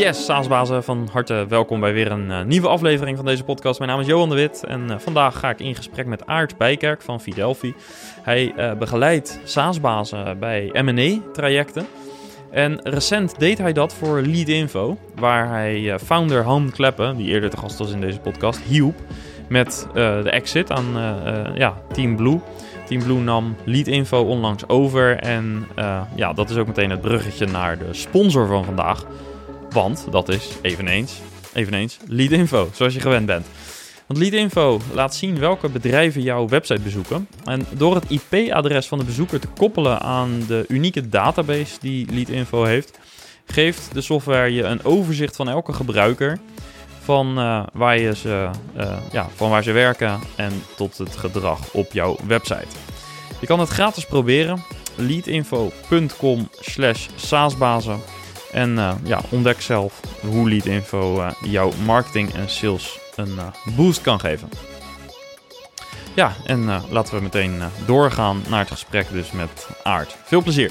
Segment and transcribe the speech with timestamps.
[0.00, 3.78] Yes, SaaSbazen, van harte welkom bij weer een uh, nieuwe aflevering van deze podcast.
[3.78, 6.56] Mijn naam is Johan de Wit en uh, vandaag ga ik in gesprek met Aart
[6.56, 7.74] Bijkerk van Fidelfi.
[8.22, 11.86] Hij uh, begeleidt SaaSbazen bij M&A-trajecten.
[12.50, 17.56] En recent deed hij dat voor Leadinfo, waar hij founder Han Kleppen, die eerder te
[17.56, 18.96] gast was in deze podcast, hielp
[19.48, 20.86] met de exit aan
[21.54, 22.40] ja, Team Blue.
[22.86, 25.66] Team Blue nam Leadinfo onlangs over en
[26.14, 29.04] ja, dat is ook meteen het bruggetje naar de sponsor van vandaag,
[29.72, 31.12] want dat is eveneens,
[31.52, 33.46] eveneens Leadinfo, zoals je gewend bent.
[34.10, 37.28] Want Leadinfo laat zien welke bedrijven jouw website bezoeken.
[37.44, 42.64] En door het IP-adres van de bezoeker te koppelen aan de unieke database die Leadinfo
[42.64, 42.98] heeft,
[43.44, 46.38] geeft de software je een overzicht van elke gebruiker.
[47.02, 51.72] Van, uh, waar je ze, uh, ja, van waar ze werken en tot het gedrag
[51.72, 52.66] op jouw website.
[53.40, 54.62] Je kan het gratis proberen.
[54.96, 58.00] leadinfo.com slash saasbazen
[58.52, 64.00] en uh, ja, ontdek zelf hoe Leadinfo uh, jouw marketing en sales een uh, boost
[64.00, 64.48] kan geven.
[66.14, 70.16] Ja, en laten we meteen doorgaan naar het gesprek dus met Aart.
[70.24, 70.70] Veel plezier!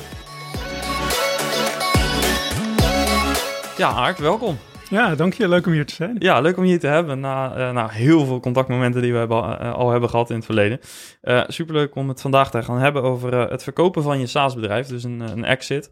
[3.78, 4.58] Ja, Aart, welkom.
[4.90, 5.48] Ja, dank je.
[5.48, 6.16] Leuk om hier te zijn.
[6.20, 9.38] Ja, leuk om hier te hebben na, uh, na heel veel contactmomenten die we hebben,
[9.38, 10.80] uh, al hebben gehad in het verleden.
[11.24, 15.04] Uh, superleuk om het vandaag te gaan hebben over het verkopen van je SaaS-bedrijf, dus
[15.04, 15.92] een, een exit.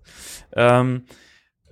[0.54, 1.06] Um,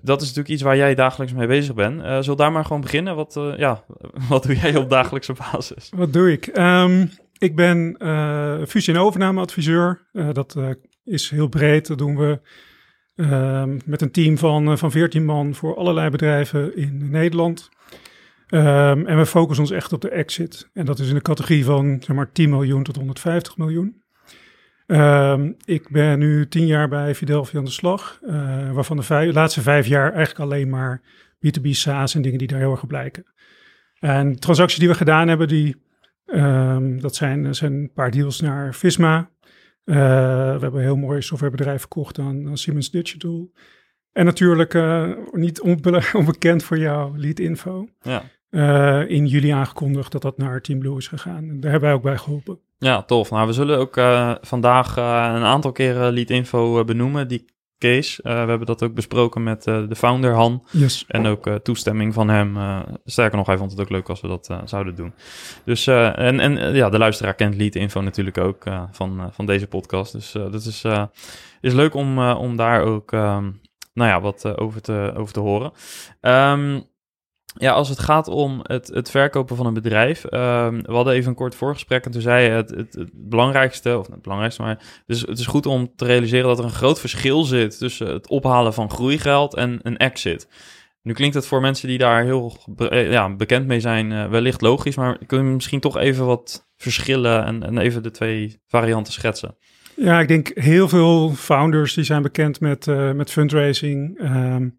[0.05, 2.01] dat is natuurlijk iets waar jij dagelijks mee bezig bent.
[2.01, 3.15] Uh, daar maar gewoon beginnen.
[3.15, 3.83] Wat, uh, ja,
[4.29, 5.91] wat doe jij op dagelijkse basis?
[5.95, 6.57] Wat doe ik?
[6.57, 10.07] Um, ik ben uh, fusie- en overnameadviseur.
[10.11, 10.57] dat
[11.03, 11.87] is heel breed.
[11.87, 12.39] Dat doen we
[13.15, 17.69] ehm, met een team van, van 14 man voor allerlei bedrijven in Nederland.
[18.49, 20.69] Um, en we focussen ons echt op de exit.
[20.73, 24.03] En dat is in de categorie van zeg maar 10 miljoen tot 150 miljoen.
[24.87, 29.33] Um, ik ben nu tien jaar bij Fidelfi aan de slag, uh, waarvan de vijf,
[29.33, 31.01] laatste vijf jaar eigenlijk alleen maar
[31.37, 33.25] B2B SaaS en dingen die daar heel erg op blijken.
[33.99, 35.75] En transacties die we gedaan hebben, die,
[36.25, 39.17] um, dat zijn, zijn een paar deals naar Visma.
[39.17, 43.51] Uh, we hebben een heel mooi softwarebedrijf verkocht aan, aan Siemens Digital.
[44.11, 47.87] En natuurlijk uh, niet onbe onbekend voor jou, Lead Info.
[48.01, 48.23] Ja.
[49.07, 51.49] In juli aangekondigd dat dat naar Team Blue is gegaan.
[51.49, 52.59] En daar hebben wij ook bij geholpen.
[52.77, 53.31] Ja, tof.
[53.31, 58.19] Nou, we zullen ook uh, vandaag uh, een aantal keren Lead Info benoemen, die case.
[58.23, 60.67] we hebben dat ook besproken met de founder Han.
[60.71, 61.05] Yes.
[61.07, 62.57] En ook toestemming van hem.
[63.05, 65.13] sterker nog, hij vond het ook leuk als we dat zouden doen.
[65.65, 70.11] Dus, en, en ja, de luisteraar kent Lead Info natuurlijk ook van, van deze podcast.
[70.11, 70.83] Dus dat is,
[71.61, 73.11] is leuk om, om daar ook
[73.95, 75.71] nou ja, wat over, te, over te horen.
[76.21, 76.87] Um,
[77.57, 80.23] ja, als het gaat om het, het verkopen van een bedrijf.
[80.23, 84.07] Um, we hadden even een kort voorgesprek en toen zei je het, het, belangrijkste, of
[84.07, 87.43] het belangrijkste, maar dus het is goed om te realiseren dat er een groot verschil
[87.43, 90.47] zit tussen het ophalen van groeigeld en een exit.
[91.01, 92.57] Nu klinkt het voor mensen die daar heel
[92.89, 97.45] ja, bekend mee zijn uh, wellicht logisch, maar kun je misschien toch even wat verschillen
[97.45, 99.57] en, en even de twee varianten schetsen?
[99.95, 104.19] Ja, ik denk heel veel founders die zijn bekend met, uh, met fundraising.
[104.21, 104.77] Um,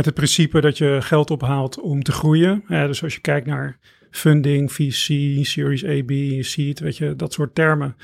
[0.00, 2.64] met het principe dat je geld ophaalt om te groeien.
[2.66, 3.78] Dus als je kijkt naar
[4.10, 6.12] funding, VC, Series A, B,
[6.44, 7.96] seed, weet je, dat soort termen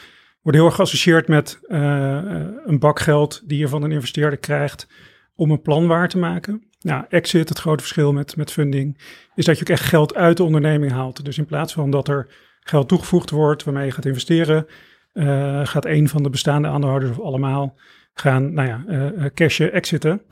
[0.42, 2.20] worden heel erg geassocieerd met uh,
[2.64, 4.88] een bak geld die je van een investeerder krijgt
[5.34, 6.62] om een plan waar te maken.
[6.80, 8.98] Nou, exit, het grote verschil met, met funding,
[9.34, 11.24] is dat je ook echt geld uit de onderneming haalt.
[11.24, 12.26] Dus in plaats van dat er
[12.60, 14.66] geld toegevoegd wordt waarmee je gaat investeren,
[15.14, 17.78] uh, gaat een van de bestaande aandeelhouders of allemaal
[18.14, 20.22] gaan, nou ja, uh, cashen, exiten.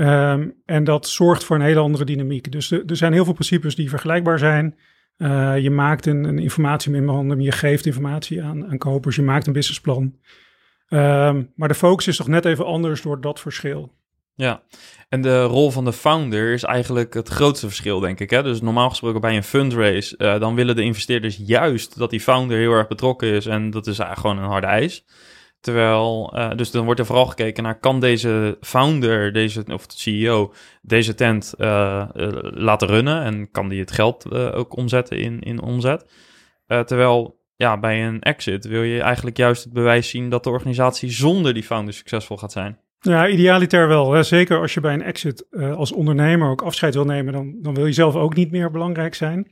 [0.00, 2.52] Um, en dat zorgt voor een hele andere dynamiek.
[2.52, 4.76] Dus er zijn heel veel principes die vergelijkbaar zijn.
[5.18, 9.52] Uh, je maakt een, een informatiememorandum, je geeft informatie aan, aan kopers, je maakt een
[9.52, 10.02] businessplan.
[10.88, 13.92] Um, maar de focus is toch net even anders door dat verschil.
[14.34, 14.62] Ja,
[15.08, 18.30] en de rol van de founder is eigenlijk het grootste verschil, denk ik.
[18.30, 18.42] Hè?
[18.42, 22.58] Dus normaal gesproken bij een fundraise, uh, dan willen de investeerders juist dat die founder
[22.58, 23.46] heel erg betrokken is.
[23.46, 25.04] En dat is eigenlijk gewoon een harde eis.
[25.60, 29.98] Terwijl, uh, dus dan wordt er vooral gekeken naar, kan deze founder, deze, of de
[29.98, 30.52] CEO,
[30.82, 35.62] deze tent uh, uh, laten runnen en kan die het geld ook omzetten in, in
[35.62, 36.28] omzet?
[36.66, 41.10] terwijl, ja, bij een exit wil je eigenlijk juist het bewijs zien dat de organisatie
[41.10, 42.78] zonder die founder succesvol gaat zijn.
[43.00, 44.12] Ja, idealiter wel.
[44.12, 44.22] Hè.
[44.22, 45.46] Zeker als je bij een exit
[45.76, 49.14] als ondernemer ook afscheid wil nemen, dan, dan wil je zelf ook niet meer belangrijk
[49.14, 49.50] zijn.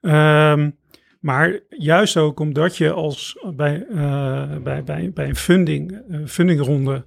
[0.00, 0.76] Um,
[1.24, 7.04] maar juist ook omdat je als bij, uh, bij, bij, bij een funding, uh, fundingronde,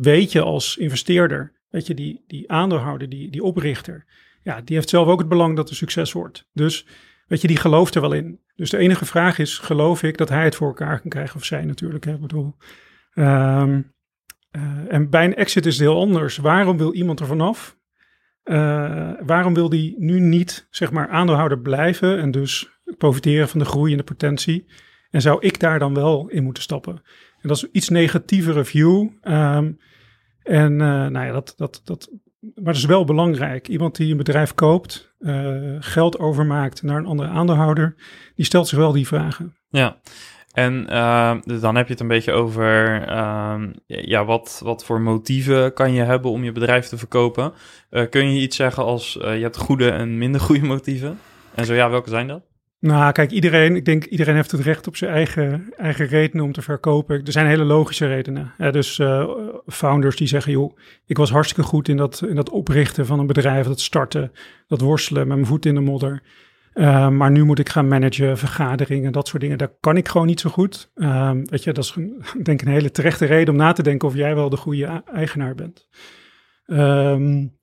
[0.00, 4.04] weet je als investeerder, weet je, die, die aandeelhouder, die, die oprichter,
[4.42, 6.48] ja, die heeft zelf ook het belang dat er succes wordt.
[6.52, 6.86] Dus
[7.26, 8.40] weet je, die gelooft er wel in.
[8.56, 11.44] Dus de enige vraag is, geloof ik dat hij het voor elkaar kan krijgen of
[11.44, 12.54] zij natuurlijk, hè, bedoel.
[13.14, 13.92] Um,
[14.88, 16.36] en bij een exit is het heel anders.
[16.36, 17.78] Waarom wil iemand er vanaf?
[19.26, 23.92] Waarom wil die nu niet, zeg maar, aandeelhouder blijven en dus profiteren van de groei
[23.92, 24.66] en de potentie?
[25.10, 27.02] En zou ik daar dan wel in moeten stappen?
[27.40, 29.08] En dat is iets negatievere view.
[29.22, 29.78] Um,
[30.42, 32.10] en uh, nou ja, dat, dat, dat,
[32.40, 33.68] maar dat is wel belangrijk.
[33.68, 37.94] Iemand die een bedrijf koopt, uh, geld overmaakt naar een andere aandeelhouder,
[38.34, 39.56] die stelt zich wel die vragen.
[39.68, 40.00] Ja,
[40.52, 45.72] en uh, dan heb je het een beetje over uh, ja, wat, wat voor motieven
[45.72, 47.52] kan je hebben om je bedrijf te verkopen.
[48.10, 51.18] Kun je iets zeggen als je hebt goede en minder goede motieven?
[51.54, 52.49] En zo ja, welke zijn dat?
[52.80, 56.52] Nou, kijk, iedereen, ik denk iedereen heeft het recht op zijn eigen, eigen redenen om
[56.52, 57.24] te verkopen.
[57.24, 58.52] Er zijn hele logische redenen.
[58.70, 59.30] Dus uh,
[59.66, 63.26] founders die zeggen, joh, ik was hartstikke goed in dat, in dat oprichten van een
[63.26, 64.32] bedrijf, dat starten,
[64.66, 66.22] dat worstelen met mijn voet in de modder.
[66.74, 69.58] Uh, maar nu moet ik gaan managen, vergaderingen, dat soort dingen.
[69.58, 70.90] Daar kan ik gewoon niet zo goed.
[70.94, 71.92] Uh, weet je, dat is
[72.42, 75.02] denk ik een hele terechte reden om na te denken of jij wel de goede
[75.12, 75.88] eigenaar bent.
[76.66, 77.58] Um,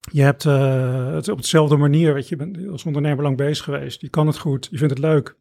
[0.00, 3.64] je hebt uh, het op dezelfde manier, weet je, je bent als ondernemer lang bezig
[3.64, 4.00] geweest.
[4.00, 5.36] Je kan het goed, je vindt het leuk.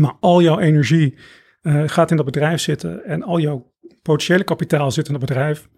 [0.00, 1.18] Maar al jouw energie
[1.62, 3.72] uh, gaat in dat bedrijf zitten en al jouw
[4.02, 5.68] potentiële kapitaal zit in dat bedrijf.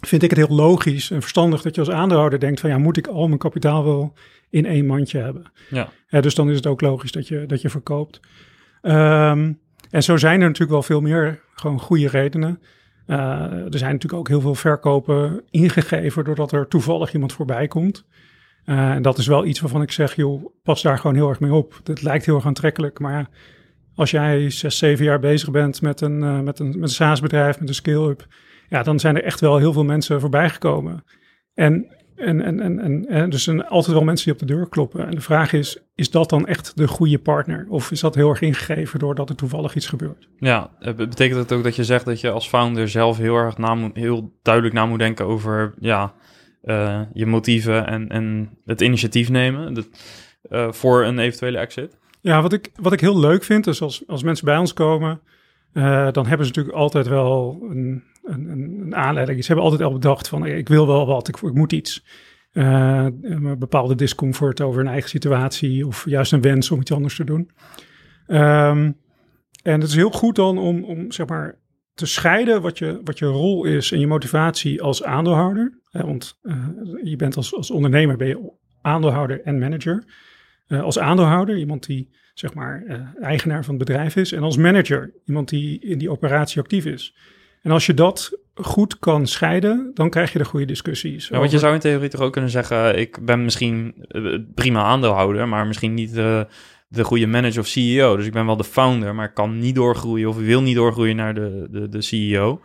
[0.00, 2.96] Vind ik het heel logisch en verstandig dat je als aandeelhouder denkt van ja, moet
[2.96, 4.14] ik al mijn kapitaal wel
[4.50, 5.52] in één mandje hebben?
[5.70, 5.90] Ja.
[6.20, 8.20] dus dan is het ook logisch dat je, dat je verkoopt.
[8.82, 9.60] Um,
[9.90, 12.60] en zo zijn er natuurlijk wel veel meer gewoon goede redenen.
[13.08, 13.16] Uh,
[13.52, 18.04] er zijn natuurlijk ook heel veel verkopen ingegeven doordat er toevallig iemand voorbij komt.
[18.64, 21.40] Uh, en dat is wel iets waarvan ik zeg, joh, pas daar gewoon heel erg
[21.40, 21.80] mee op.
[21.84, 23.28] Het lijkt heel erg aantrekkelijk, maar
[23.94, 27.60] als jij zes, zeven jaar bezig bent met een, uh, met een, met een SaaS-bedrijf,
[27.60, 28.26] met een scale-up,
[28.68, 31.04] ja, dan zijn er echt wel heel veel mensen voorbij gekomen.
[31.54, 34.54] En en, en, en, en, en dus er zijn altijd wel mensen die op de
[34.54, 35.06] deur kloppen.
[35.06, 37.66] En de vraag is, is dat dan echt de goede partner?
[37.68, 40.28] Of is dat heel erg ingegeven doordat er toevallig iets gebeurt?
[40.38, 43.74] Ja, betekent het ook dat je zegt dat je als founder zelf heel erg na
[43.74, 46.14] moet, heel duidelijk na moet denken over ja,
[46.64, 49.88] uh, je motieven en, en het initiatief nemen dat,
[50.50, 51.98] uh, voor een eventuele exit?
[52.20, 55.20] Ja, wat ik, wat ik heel leuk vind, is als, als mensen bij ons komen,
[55.72, 59.40] uh, dan hebben ze natuurlijk altijd wel een, een, een, aanleiding.
[59.40, 62.04] Ze hebben altijd al bedacht van ik wil wel wat, ik, moet iets.
[62.52, 67.24] Een bepaalde discomfort over een eigen situatie of juist een wens om iets anders te
[67.24, 67.50] doen.
[68.26, 68.96] Um,
[69.62, 71.58] en het is heel goed dan om, om zeg maar
[71.94, 75.80] te scheiden wat je, wat je rol is en je motivatie als aandeelhouder.
[75.90, 76.68] Hè, want uh,
[77.02, 78.52] je bent als, als ondernemer ben je
[78.82, 80.04] aandeelhouder en manager.
[80.68, 82.82] Als aandeelhouder, iemand die zeg maar
[83.20, 84.32] eigenaar van het bedrijf is.
[84.32, 87.14] En als manager, iemand die in die operatie actief is.
[87.62, 91.28] En als je dat goed kan scheiden, dan krijg je de goede discussies.
[91.28, 93.94] Ja, want je zou in theorie toch ook kunnen zeggen: ik ben misschien
[94.54, 96.46] prima aandeelhouder, maar misschien niet de,
[96.88, 98.16] de goede manager of CEO.
[98.16, 101.16] Dus ik ben wel de founder, maar ik kan niet doorgroeien of wil niet doorgroeien
[101.16, 102.60] naar de, de, de CEO.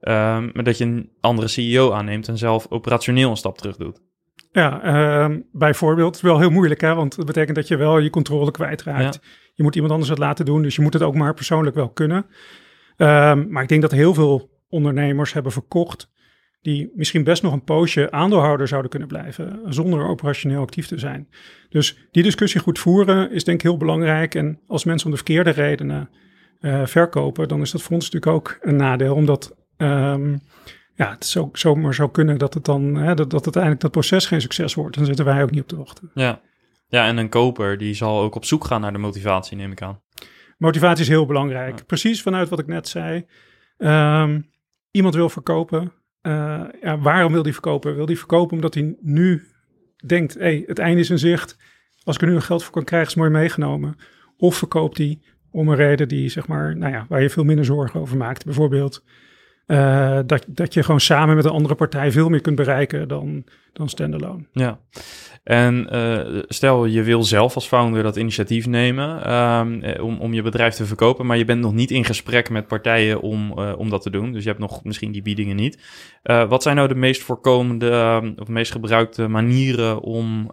[0.00, 4.00] Um, maar dat je een andere CEO aanneemt en zelf operationeel een stap terug doet.
[4.52, 4.84] Ja,
[5.28, 6.06] uh, bijvoorbeeld.
[6.06, 6.94] Het is wel heel moeilijk, hè?
[6.94, 9.14] want dat betekent dat je wel je controle kwijtraakt.
[9.14, 9.30] Ja.
[9.54, 11.88] Je moet iemand anders het laten doen, dus je moet het ook maar persoonlijk wel
[11.88, 12.26] kunnen.
[13.00, 16.10] Um, maar ik denk dat heel veel ondernemers hebben verkocht
[16.62, 21.28] die misschien best nog een poosje aandeelhouder zouden kunnen blijven zonder operationeel actief te zijn.
[21.68, 24.34] Dus die discussie goed voeren is denk ik heel belangrijk.
[24.34, 26.10] En als mensen om de verkeerde redenen
[26.60, 30.40] uh, verkopen, dan is dat voor ons natuurlijk ook een nadeel, omdat um,
[30.94, 34.26] ja, het zo, zomaar zou kunnen dat het dan hè, dat, dat uiteindelijk dat proces
[34.26, 34.96] geen succes wordt.
[34.96, 36.10] Dan zitten wij ook niet op te wachten.
[36.14, 36.40] Ja.
[36.88, 39.82] ja, en een koper die zal ook op zoek gaan naar de motivatie, neem ik
[39.82, 40.00] aan.
[40.58, 41.78] Motivatie is heel belangrijk.
[41.78, 41.84] Ja.
[41.84, 43.26] Precies vanuit wat ik net zei.
[43.78, 44.50] Um,
[44.90, 45.92] iemand wil verkopen.
[46.22, 47.94] Uh, ja, waarom wil die verkopen?
[47.94, 49.46] Wil die verkopen omdat hij nu
[50.06, 51.56] denkt: hey, het einde is in zicht.
[52.02, 53.96] Als ik er nu een geld voor kan krijgen, is mooi meegenomen.
[54.36, 57.64] Of verkoopt hij om een reden die, zeg maar, nou ja, waar je veel minder
[57.64, 58.44] zorgen over maakt.
[58.44, 59.04] Bijvoorbeeld
[59.68, 63.44] uh, dat, dat je gewoon samen met een andere partij veel meer kunt bereiken dan,
[63.72, 64.44] dan standalone.
[64.52, 64.78] Ja,
[65.44, 70.42] en uh, stel je wil zelf als founder dat initiatief nemen um, om, om je
[70.42, 73.90] bedrijf te verkopen, maar je bent nog niet in gesprek met partijen om, uh, om
[73.90, 74.32] dat te doen.
[74.32, 75.78] Dus je hebt nog misschien die biedingen niet.
[76.22, 80.50] Wat zijn nou de meest voorkomende uh, of meest gebruikte manieren om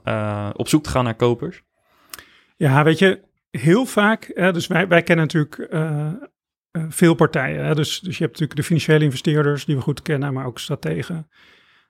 [0.53, 1.63] op zoek te gaan naar kopers?
[2.55, 3.19] Ja, weet je,
[3.51, 6.07] heel vaak, dus wij, wij kennen natuurlijk uh,
[6.89, 7.65] veel partijen.
[7.65, 7.75] Hè?
[7.75, 11.27] Dus, dus je hebt natuurlijk de financiële investeerders die we goed kennen, maar ook strategen.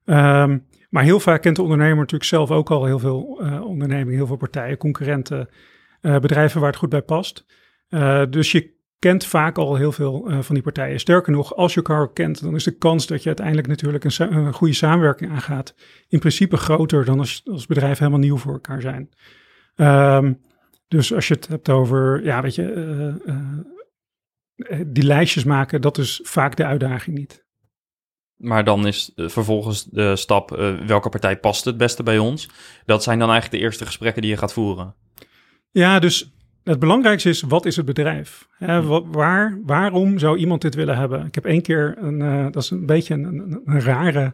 [0.05, 4.15] Um, maar heel vaak kent de ondernemer natuurlijk zelf ook al heel veel uh, ondernemingen,
[4.15, 5.49] heel veel partijen, concurrenten,
[6.01, 7.45] uh, bedrijven waar het goed bij past.
[8.29, 10.99] dus je kent vaak al heel veel van die partijen.
[10.99, 14.53] Sterker nog, als je elkaar kent, dan is de kans dat je uiteindelijk natuurlijk een,
[14.53, 15.75] goede samenwerking aangaat,
[16.07, 19.09] in principe groter dan als, als bedrijven helemaal nieuw voor elkaar zijn.
[19.75, 20.41] Um,
[20.87, 22.63] dus als je het hebt over, ja, weet je,
[24.87, 27.45] die lijstjes maken, dat is vaak de uitdaging niet.
[28.35, 32.49] maar dan is uh, vervolgens de stap uh, welke partij past het beste bij ons.
[32.85, 34.95] Dat zijn dan eigenlijk de eerste gesprekken die je gaat voeren.
[35.71, 38.47] Ja, dus het belangrijkste is, wat is het bedrijf?
[38.57, 41.25] Hè, waar, waarom zou iemand dit willen hebben?
[41.25, 44.33] Ik heb één keer, een, uh, dat is een beetje een, een, een, rare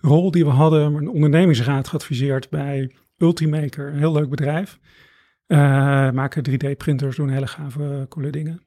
[0.00, 4.78] rol die we hadden, een ondernemingsraad geadviseerd bij Ultimaker, een heel leuk bedrijf.
[5.46, 5.58] Uh,
[6.10, 8.62] maken 3D-printers, doen hele gave coole dingen.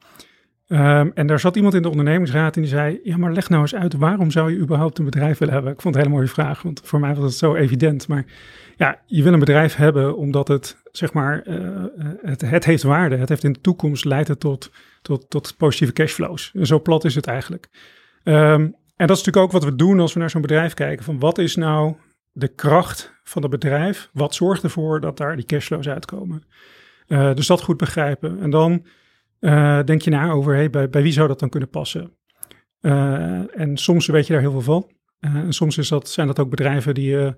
[0.67, 3.61] Um, en daar zat iemand in de ondernemingsraad en die zei: Ja, maar leg nou
[3.61, 5.71] eens uit, waarom zou je überhaupt een bedrijf willen hebben?
[5.71, 8.07] Ik vond het een hele mooie vraag, want voor mij was het zo evident.
[8.07, 8.25] Maar
[8.77, 11.83] ja, je wil een bedrijf hebben omdat het, zeg maar, uh,
[12.21, 13.15] het, het, heeft waarde.
[13.15, 16.51] Het heeft in de toekomst leidt het tot, tot, tot positieve cashflows.
[16.51, 17.69] Zo plat is het eigenlijk.
[18.23, 21.05] Um, en dat is natuurlijk ook wat we doen als we naar zo'n bedrijf kijken.
[21.05, 21.95] Van wat is nou
[22.31, 24.09] de kracht van het bedrijf?
[24.13, 26.43] Wat zorgt ervoor dat daar die cashflows uitkomen?
[27.07, 28.39] Uh, dus dat goed begrijpen.
[28.39, 28.85] En dan
[29.45, 32.11] uh, denk je na over, hey, bij, bij wie zou dat dan kunnen passen?
[32.81, 34.89] Uh, en soms weet je daar heel veel van.
[35.19, 37.35] en soms is dat, zijn dat ook bedrijven die je,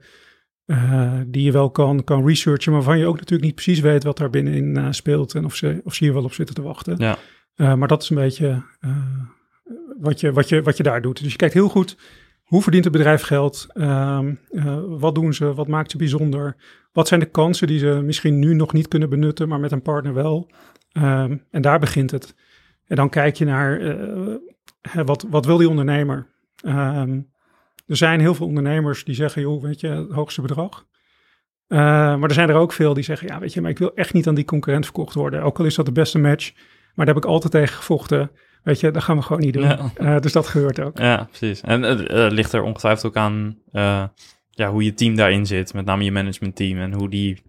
[1.28, 4.18] die je wel kan, kan researchen, maar waarvan je ook natuurlijk niet precies weet wat
[4.18, 6.96] daar binnenin speelt en of ze, of ze hier wel op zitten te wachten.
[6.98, 7.76] Ja.
[7.76, 8.64] maar dat is een beetje
[10.00, 11.22] wat, je, wat, je, wat je daar doet.
[11.24, 11.98] Dus je kijkt heel goed
[12.48, 13.68] hoe verdient het bedrijf geld?
[13.74, 14.20] Uh,
[14.88, 15.54] wat doen ze?
[15.54, 16.56] Wat maakt ze bijzonder?
[16.98, 19.82] Wat zijn de kansen die ze misschien nu nog niet kunnen benutten, maar met een
[19.82, 20.52] partner wel?
[20.94, 22.36] Um, en daar begint het.
[22.86, 24.36] En dan kijk je naar uh,
[25.06, 26.28] wat, wat wil die ondernemer?
[26.66, 27.32] Um,
[27.86, 30.86] er zijn heel veel ondernemers die zeggen, joh, weet je, het hoogste bedrag.
[31.68, 33.94] Uh, maar er zijn er ook veel die zeggen, ja, weet je, maar ik wil
[33.96, 35.44] echt niet aan die concurrent verkocht worden.
[35.44, 36.54] Ook al is dat de beste match,
[36.94, 38.32] maar daar heb ik altijd tegen gevochten.
[38.64, 39.64] Weet je, dat gaan we gewoon niet doen.
[39.64, 39.92] Ja.
[40.02, 40.98] Uh, dus dat gebeurt ook.
[40.98, 41.62] Ja, precies.
[41.62, 43.58] En het uh, ligt er ongetwijfeld ook aan
[44.58, 45.74] ja, hoe je team daarin zit.
[45.74, 46.78] Met name je managementteam.
[46.78, 47.44] En hoe, die,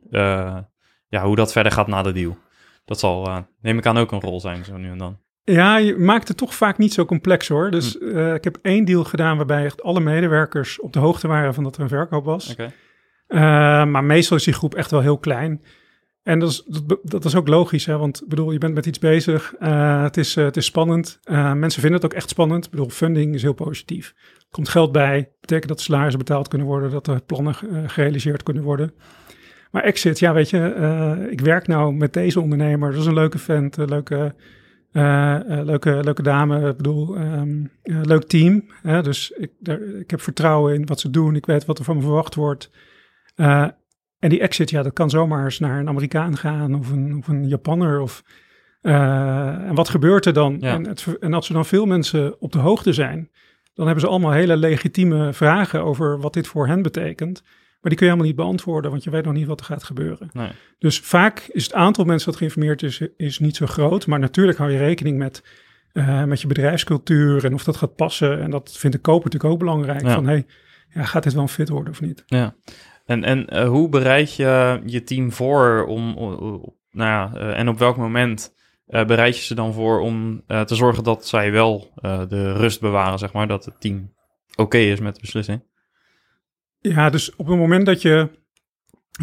[1.08, 2.38] ja, hoe dat verder gaat na de deal.
[2.84, 5.18] Dat zal, neem ik aan, ook een rol zijn zo nu en dan.
[5.44, 7.70] Ja, je maakt het toch vaak niet zo complex hoor.
[7.70, 8.34] Dus hm.
[8.34, 11.76] ik heb één deal gedaan waarbij echt alle medewerkers op de hoogte waren van dat
[11.76, 12.52] er een verkoop was.
[12.52, 13.84] Okay.
[13.84, 15.62] maar meestal is die groep echt wel heel klein.
[16.22, 17.96] En dat is, dat, dat is ook logisch, hè?
[17.98, 19.54] want bedoel, je bent met iets bezig.
[19.60, 21.20] Uh, het, is, uh, het is spannend.
[21.25, 22.64] Uh, mensen vinden het ook echt spannend.
[22.64, 24.14] Ik bedoel, funding is heel positief.
[24.38, 27.54] Er komt geld bij, betekent dat salarissen betaald kunnen worden, dat er plannen
[27.87, 28.94] gerealiseerd kunnen worden.
[29.70, 32.90] Maar exit, ja, weet je, ik werk nou met deze ondernemer.
[32.90, 34.34] Dat is een leuke vent, een leuke,
[35.64, 36.68] leuke, leuke dame.
[36.68, 38.64] Ik bedoel, um, leuk team.
[38.82, 39.02] Hè?
[39.02, 41.37] Dus ik, daar, ik heb vertrouwen in wat ze doen.
[41.37, 42.70] Ik weet wat er van me verwacht wordt.
[44.18, 47.28] En die exit, ja, dat kan zomaar eens naar een Amerikaan gaan of een, of
[47.28, 48.00] een Japanner.
[48.00, 48.22] Of,
[48.82, 50.56] uh, en wat gebeurt er dan?
[50.60, 50.75] Ja.
[50.75, 53.30] En, het, en als er dan veel mensen op de hoogte zijn,
[53.75, 57.42] dan hebben ze allemaal hele legitieme vragen over wat dit voor hen betekent.
[57.80, 59.84] Maar die kun je helemaal niet beantwoorden, want je weet nog niet wat er gaat
[59.84, 60.28] gebeuren.
[60.32, 60.50] Nee.
[60.78, 64.06] Dus vaak is het aantal mensen dat geïnformeerd is, is niet zo groot.
[64.06, 65.42] Maar natuurlijk hou je rekening met,
[65.92, 68.40] uh, met je bedrijfscultuur en of dat gaat passen.
[68.40, 70.02] En dat vindt de koper natuurlijk ook belangrijk.
[70.02, 70.14] Ja.
[70.14, 70.46] Van hey,
[70.94, 72.22] ja, gaat dit wel een fit worden of niet?
[72.26, 72.54] Ja.
[73.08, 76.14] En, en uh, hoe bereid je je team voor om,
[76.90, 78.54] nou ja, uh, en op welk moment
[78.88, 81.92] uh, bereid je ze dan voor om te zorgen dat zij wel
[82.28, 84.12] de rust bewaren, zeg maar, dat het team
[84.56, 85.62] oké is met de beslissing?
[86.80, 88.28] Ja, dus op het moment dat je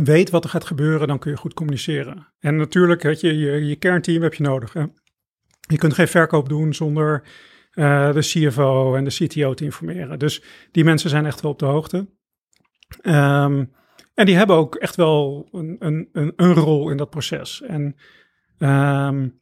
[0.03, 2.27] weet wat er gaat gebeuren, dan kun je goed communiceren.
[2.39, 4.73] En natuurlijk, weet je, je, je kernteam heb je nodig.
[4.73, 4.85] Hè?
[5.59, 7.23] Je kunt geen verkoop doen zonder
[7.73, 10.19] de CFO en de CTO te informeren.
[10.19, 12.07] Dus die mensen zijn echt wel op de hoogte.
[13.03, 13.71] Um,
[14.13, 17.61] en die hebben ook echt wel een, een, een, rol in dat proces.
[17.61, 17.95] En
[18.59, 19.39] um,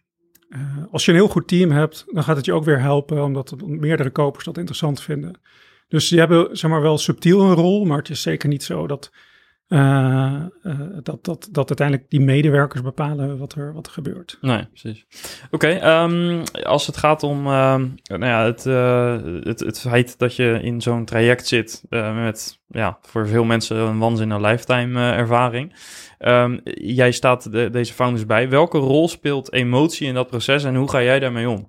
[0.49, 3.23] uh, als je een heel goed team hebt, dan gaat het je ook weer helpen,
[3.23, 5.39] omdat meerdere kopers dat interessant vinden.
[5.87, 8.87] Dus die hebben zeg maar wel subtiel een rol, maar het is zeker niet zo
[8.87, 9.11] dat,
[9.73, 14.37] uh, uh, dat, dat, dat uiteindelijk die medewerkers bepalen wat er, wat er gebeurt.
[14.41, 15.05] Nee, precies.
[15.51, 18.63] Oké, um, als het gaat om uh, nou ja, het,
[19.43, 24.01] het, het feit dat je in zo'n traject zit met ja, voor veel mensen een
[24.01, 25.75] once in lifetime ervaring.
[26.19, 28.49] Um, jij staat de, deze founders bij.
[28.49, 31.67] Welke rol speelt emotie in dat proces en hoe ga jij daarmee om?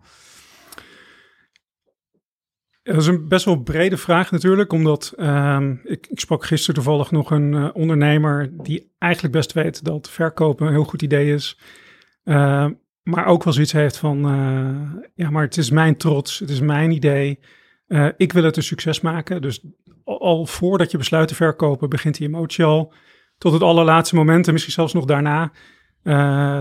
[2.85, 7.11] Dat is een best wel brede vraag natuurlijk, omdat um, ik, ik, sprak gisteren toevallig
[7.11, 11.59] nog een uh, ondernemer die eigenlijk best weet dat verkopen een heel goed idee is.
[12.25, 12.67] Uh,
[13.03, 16.61] maar ook wel zoiets heeft van, uh, ja, maar het is mijn trots, het is
[16.61, 17.39] mijn idee.
[17.89, 19.43] Uh, ik wil het een succes maken.
[19.43, 19.65] Dus
[20.05, 22.93] al, al, voordat je besluit te verkopen, begint die emotie al.
[23.39, 25.53] Tot het allerlaatste moment, en misschien zelfs nog daarna,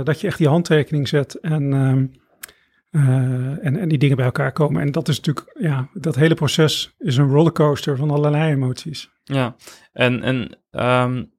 [0.04, 2.22] dat je echt die handtekening zet en...
[2.96, 4.82] Uh, en, en die dingen bij elkaar komen.
[4.82, 9.10] En dat is natuurlijk, ja, dat hele proces is een rollercoaster van allerlei emoties.
[9.24, 9.56] Ja,
[9.94, 11.32] en, en um,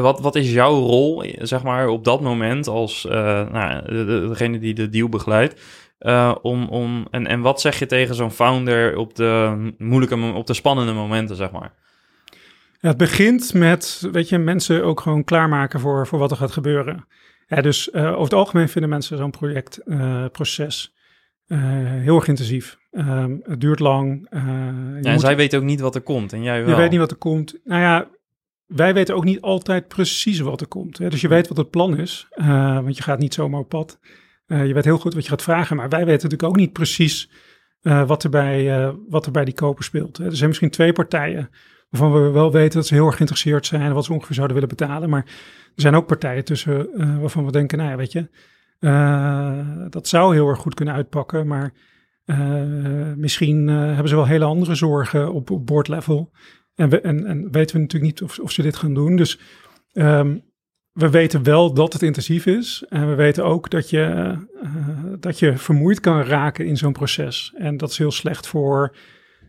[0.00, 3.12] wat, wat is jouw rol, zeg maar, op dat moment als uh,
[3.50, 5.60] nou, de, degene die de deal begeleidt?
[6.00, 10.46] Uh, om, om, en, en wat zeg je tegen zo'n founder op de moeilijke, op
[10.46, 11.72] de spannende momenten, zeg maar?
[12.80, 16.52] Ja, het begint met, weet je, mensen ook gewoon klaarmaken voor, voor wat er gaat
[16.52, 17.06] gebeuren.
[17.46, 20.97] Ja, dus uh, over het algemeen vinden mensen zo'n projectproces uh,
[21.56, 22.78] heel erg intensief.
[22.90, 24.26] Um, het duurt lang.
[24.30, 26.70] ja, en zij weten ook niet wat er komt en jij wel.
[26.70, 27.58] Je weet niet wat er komt.
[27.64, 28.08] Nou ja,
[28.66, 30.98] wij weten ook niet altijd precies wat er komt.
[30.98, 31.08] Hè?
[31.08, 33.98] Dus je weet wat het plan is, want je gaat niet zomaar op pad.
[34.46, 37.30] Je weet heel goed wat je gaat vragen, maar wij weten natuurlijk ook niet precies
[37.82, 40.18] uh, wat, er bij, uh, wat er bij die koper speelt.
[40.18, 41.50] Er zijn misschien twee partijen
[41.90, 44.56] waarvan we wel weten dat ze heel erg geïnteresseerd zijn en wat ze ongeveer zouden
[44.56, 45.10] willen betalen.
[45.10, 45.24] Maar
[45.74, 46.88] er zijn ook partijen tussen
[47.20, 48.28] waarvan we denken, nou ja, weet je,
[49.90, 51.72] dat zou heel erg goed kunnen uitpakken, maar
[53.16, 56.30] misschien hebben ze wel hele andere zorgen op, op board level.
[56.74, 59.16] En, en, en weten we natuurlijk niet of, of ze dit gaan doen.
[59.16, 59.40] Dus
[59.92, 60.42] um,
[60.92, 62.84] we weten wel dat het intensief is.
[62.88, 64.34] En we weten ook dat je,
[65.20, 67.52] dat je vermoeid kan raken in zo'n proces.
[67.56, 68.96] En dat is heel slecht voor,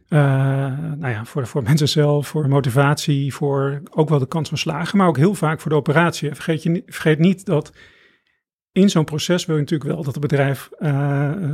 [0.10, 4.98] nou ja, voor, voor mensen zelf, voor motivatie, voor ook wel de kans van slagen,
[4.98, 6.34] maar ook heel vaak voor de operatie.
[6.34, 7.74] Vergeet, je, vergeet niet dat
[8.72, 10.90] in zo'n proces wil je natuurlijk wel dat het bedrijf uh,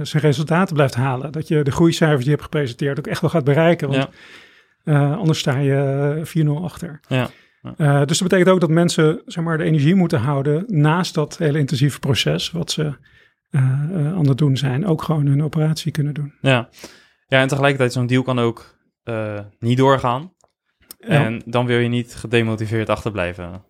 [0.01, 1.31] zijn resultaten blijft halen.
[1.31, 3.89] Dat je de groeicijfers die je hebt gepresenteerd ook echt wel gaat bereiken.
[3.89, 4.09] Want
[4.83, 5.13] ja.
[5.13, 6.99] anders sta je 4-0 achter.
[7.07, 7.29] Ja.
[7.77, 11.37] Uh, dus dat betekent ook dat mensen zeg maar, de energie moeten houden naast dat
[11.37, 12.93] hele intensieve proces wat ze
[13.51, 16.33] aan het doen zijn, ook gewoon hun operatie kunnen doen.
[16.41, 16.69] Ja,
[17.27, 18.77] ja en tegelijkertijd zo'n deal kan ook
[19.59, 20.33] niet doorgaan.
[20.99, 21.25] Ja.
[21.25, 23.63] En dan wil je niet gedemotiveerd achterblijven.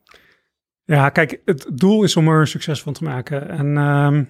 [0.86, 3.50] Ja, kijk, het doel is om er succes van te maken.
[3.50, 4.24] En ehm,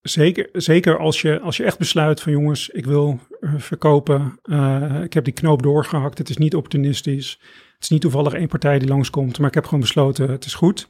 [0.00, 4.38] Zeker, zeker als, je, als je echt besluit van jongens, ik wil uh, verkopen.
[4.44, 6.18] Uh, ik heb die knoop doorgehakt.
[6.18, 7.38] Het is niet opportunistisch.
[7.74, 9.38] Het is niet toevallig één partij die langskomt.
[9.38, 10.88] Maar ik heb gewoon besloten, het is goed.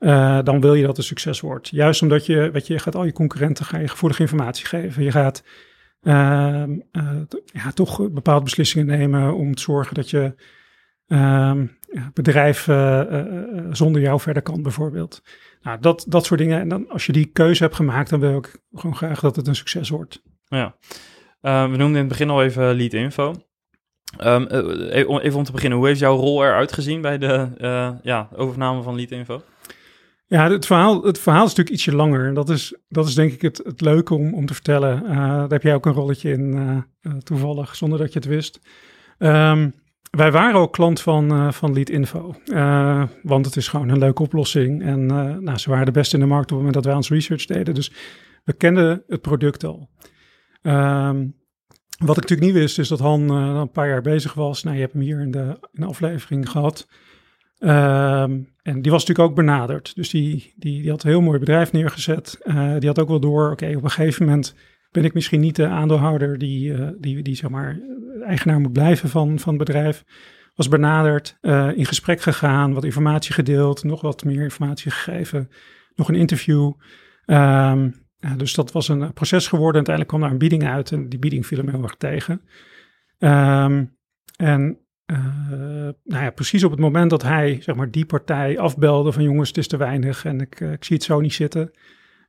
[0.00, 1.68] Uh, dan wil je dat het succes wordt.
[1.68, 5.02] Juist omdat je, weet je, je gaat al je concurrenten ga je gevoelige informatie geven.
[5.02, 5.44] Je gaat
[6.02, 6.78] ehm,
[7.52, 10.34] ja, toch bepaalde beslissingen nemen om te zorgen dat je
[11.06, 11.66] ehm,
[12.12, 12.62] bedrijf
[13.70, 15.22] zonder jou verder kan bijvoorbeeld.
[15.62, 16.60] Nou, dat, dat soort dingen.
[16.60, 19.46] En dan als je die keuze hebt gemaakt, dan wil ik gewoon graag dat het
[19.46, 20.22] een succes wordt.
[20.44, 20.76] Ja,
[21.42, 23.34] uh, we noemden in het begin al even lead info.
[24.24, 27.48] Um, even om te beginnen, hoe heeft jouw rol eruit gezien bij de
[28.02, 29.42] ja, overname van lead info?
[30.26, 32.34] Ja, het verhaal, het verhaal is natuurlijk ietsje langer.
[32.34, 35.02] Dat is, dat is denk ik het, het leuke om, om te vertellen.
[35.08, 36.84] Daar heb jij ook een rolletje in,
[37.22, 38.60] toevallig, zonder dat je het wist.
[39.18, 39.74] Um,
[40.10, 43.98] wij waren ook klant van, uh, van Lead Info, uh, want het is gewoon een
[43.98, 44.82] leuke oplossing.
[44.82, 46.94] En uh, nou, ze waren de beste in de markt op het moment dat wij
[46.94, 47.74] ons research deden.
[47.74, 47.92] Dus
[48.44, 49.90] we kenden het product al.
[50.62, 51.36] Um,
[51.98, 54.62] wat ik natuurlijk niet wist, is dat Han een paar jaar bezig was.
[54.62, 56.88] Nou, je hebt hem hier in de, in de aflevering gehad.
[57.58, 59.94] Um, en die was natuurlijk ook benaderd.
[59.94, 62.38] Dus die, die, die had een heel mooi bedrijf neergezet.
[62.78, 64.54] die had ook wel door, oké, op een gegeven moment
[64.90, 67.80] ben ik misschien niet de aandeelhouder die, uh, die, die zeg maar,
[68.22, 70.04] eigenaar moet blijven van, van het bedrijf.
[70.54, 75.48] Was benaderd, uh, in gesprek gegaan, wat informatie gedeeld, nog wat meer informatie gegeven,
[75.94, 76.72] nog een interview.
[77.26, 79.74] Um, ja, dus dat was een proces geworden.
[79.74, 82.40] Uiteindelijk kwam daar een bieding uit en die bieding viel hem heel erg tegen.
[83.18, 83.96] Um,
[84.36, 85.18] en uh,
[86.04, 89.48] nou ja, precies op het moment dat hij zeg maar, die partij afbelde van jongens,
[89.48, 91.70] het is te weinig en ik, ik zie het zo niet zitten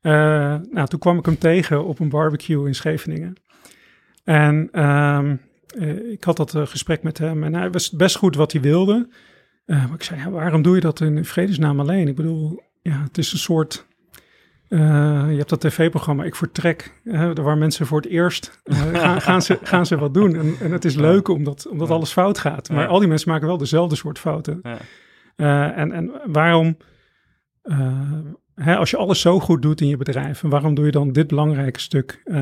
[0.01, 0.11] uh,
[0.71, 3.33] nou, toen kwam ik hem tegen op een barbecue in Scheveningen.
[4.23, 8.51] En uh, ik had dat uh, gesprek met hem en hij was best goed wat
[8.51, 9.09] hij wilde.
[9.65, 12.07] maar ik zei, ja, waarom doe je dat in vredesnaam alleen?
[12.07, 13.87] Ik bedoel, ja, het is een soort...
[14.67, 16.93] je hebt dat tv-programma Ik Vertrek,
[17.33, 18.61] waar mensen voor het eerst
[18.93, 20.35] gaan, gaan, ze, gaan ze wat doen.
[20.35, 22.69] En, en het is leuk omdat, omdat alles fout gaat.
[22.69, 24.61] Maar al die mensen maken wel dezelfde soort fouten.
[25.35, 25.73] Ja.
[25.73, 26.77] en, en waarom
[28.59, 31.27] Hè, als je alles zo goed doet in je bedrijf, waarom doe je dan dit
[31.27, 32.35] belangrijke stuk uh,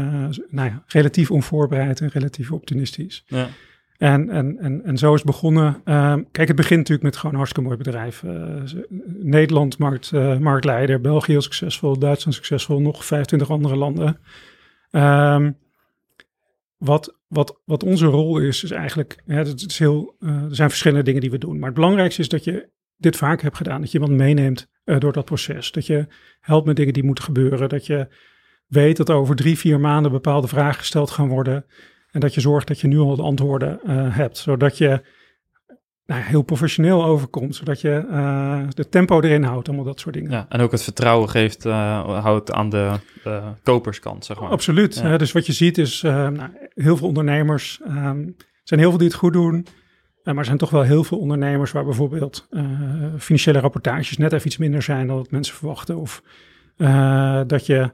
[0.50, 3.24] nou ja, relatief onvoorbereid en relatief optimistisch?
[3.28, 3.48] Ja.
[3.98, 5.82] En, en, en, en zo is het begonnen.
[5.86, 8.24] Uh, kijk, het begint natuurlijk met gewoon een hartstikke mooi bedrijf.
[8.24, 8.32] Uh,
[9.08, 14.20] Nederland markt, uh, marktleider, België heel succesvol, Duitsland succesvol, nog 25 andere landen.
[14.92, 15.58] Um,
[16.78, 21.22] wat, wat, wat onze rol is, is eigenlijk, het is heel, er zijn verschillende dingen
[21.22, 21.58] die we doen.
[21.58, 23.82] Maar het belangrijkste is dat je dit vaak hebt gedaan.
[23.82, 25.72] Dat je iemand meeneemt uh, door dat proces.
[25.72, 26.08] Dat je
[26.40, 27.70] helpt met dingen die moeten gebeuren.
[27.70, 28.08] Dat je
[28.68, 31.66] weet dat over drie, vier maanden bepaalde vragen gesteld gaan worden.
[32.12, 34.38] En dat je zorgt dat je nu al de antwoorden uh, hebt.
[34.38, 35.02] Zodat je
[36.06, 37.56] nou, heel professioneel overkomt.
[37.56, 39.68] Zodat je uh, de tempo erin houdt.
[39.68, 40.32] Allemaal dat soort dingen.
[40.32, 42.92] Ja, en ook het vertrouwen geeft, houdt aan de
[43.64, 44.50] koperskant, zeg maar.
[44.50, 44.96] Absoluut.
[44.96, 45.18] Ja.
[45.18, 47.80] dus wat je ziet is nou, heel veel ondernemers.
[47.88, 49.68] Um, zijn heel veel die het goed doen.
[50.28, 52.64] Uh, maar er zijn toch wel heel veel ondernemers waar bijvoorbeeld uh,
[53.18, 55.98] financiële rapportages net even iets minder zijn dan wat mensen verwachten.
[55.98, 56.24] Of
[56.78, 57.92] uh, dat je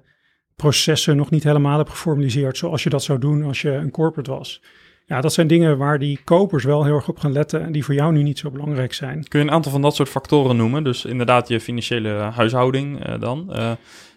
[0.56, 4.32] processen nog niet helemaal hebt geformaliseerd zoals je dat zou doen als je een corporate
[4.32, 4.62] was.
[5.06, 7.84] Ja, dat zijn dingen waar die kopers wel heel erg op gaan letten en die
[7.86, 9.28] voor jou nu niet zo belangrijk zijn.
[9.28, 10.84] Kun je een aantal van dat soort factoren noemen?
[10.84, 13.50] Dus inderdaad je financiële huishouding uh, dan?
[13.50, 13.72] Uh,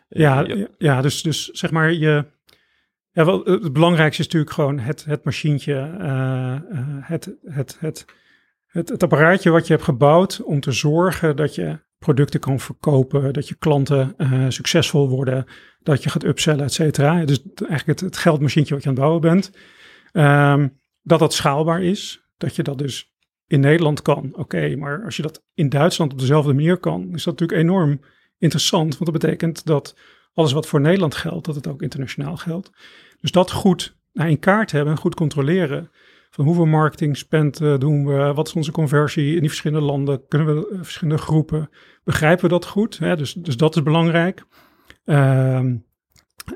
[0.08, 0.46] ja,
[0.78, 2.24] ja dus, dus zeg maar je...
[3.16, 6.56] Ja, wel, het belangrijkste is natuurlijk gewoon het, het machientje, uh,
[7.00, 8.04] het, het, het,
[8.66, 13.32] het, het apparaatje wat je hebt gebouwd om te zorgen dat je producten kan verkopen,
[13.32, 14.14] dat je klanten
[14.48, 15.46] succesvol worden,
[15.82, 17.24] dat je gaat upsellen, et cetera.
[17.24, 19.50] Dus eigenlijk het, het geldmachientje wat je aan het bouwen bent.
[20.12, 22.24] Um, dat dat schaalbaar is.
[22.36, 23.14] Dat je dat dus
[23.46, 24.28] in Nederland kan.
[24.32, 28.00] Oké, maar als je dat in Duitsland op dezelfde manier kan, is dat natuurlijk enorm
[28.38, 28.98] interessant.
[28.98, 29.98] Want dat betekent dat
[30.36, 32.70] alles wat voor Nederland geldt, dat het ook internationaal geldt.
[33.20, 35.90] Dus dat goed naar in kaart hebben en goed controleren.
[36.30, 38.32] Van hoeveel marketing spend uh, doen we?
[38.34, 40.28] Wat is onze conversie in die verschillende landen?
[40.28, 41.70] Kunnen we uh, verschillende groepen?
[42.04, 42.98] Begrijpen we dat goed?
[42.98, 43.16] Hè?
[43.16, 44.44] Dus, dus dat is belangrijk.
[45.04, 45.60] Uh,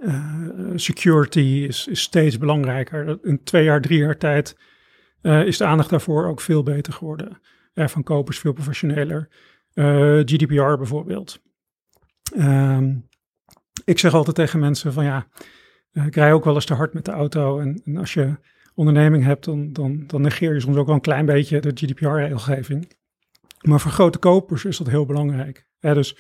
[0.03, 3.19] uh, security is, is, steeds belangrijker.
[3.23, 4.57] In twee jaar, drie jaar tijd
[5.23, 7.41] is de aandacht daarvoor ook veel beter geworden.
[7.75, 9.29] Van kopers veel professioneler.
[10.25, 11.43] GDPR bijvoorbeeld.
[12.37, 13.09] Um,
[13.85, 15.27] ik zeg altijd tegen mensen van ja,
[15.93, 17.59] ik rij ook wel eens te hard met de auto.
[17.59, 18.37] En, en als je
[18.75, 22.93] onderneming hebt, dan, dan, dan negeer je soms ook wel een klein beetje de GDPR-regelgeving.
[23.61, 25.67] Maar voor grote kopers is dat heel belangrijk.
[25.81, 26.17] dus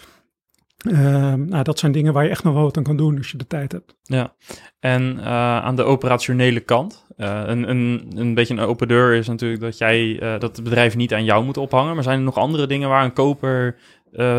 [0.87, 3.31] uh, nou, dat zijn dingen waar je echt nog wel wat aan kan doen als
[3.31, 3.97] je de tijd hebt.
[4.03, 4.35] Ja,
[4.79, 5.25] en uh,
[5.59, 9.79] aan de operationele kant, uh, een, een, een beetje een open deur is natuurlijk dat
[9.79, 11.95] jij dat het bedrijf niet aan jou moet ophangen.
[11.95, 13.77] Maar zijn er nog andere dingen waar een koper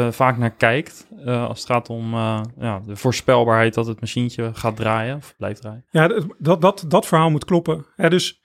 [0.10, 2.14] vaak naar kijkt als het gaat om
[2.60, 5.86] ja, de voorspelbaarheid dat het machientje gaat draaien of blijft draaien?
[5.90, 6.08] Ja,
[6.38, 7.86] dat, dat, dat verhaal moet kloppen.
[7.96, 8.42] Dus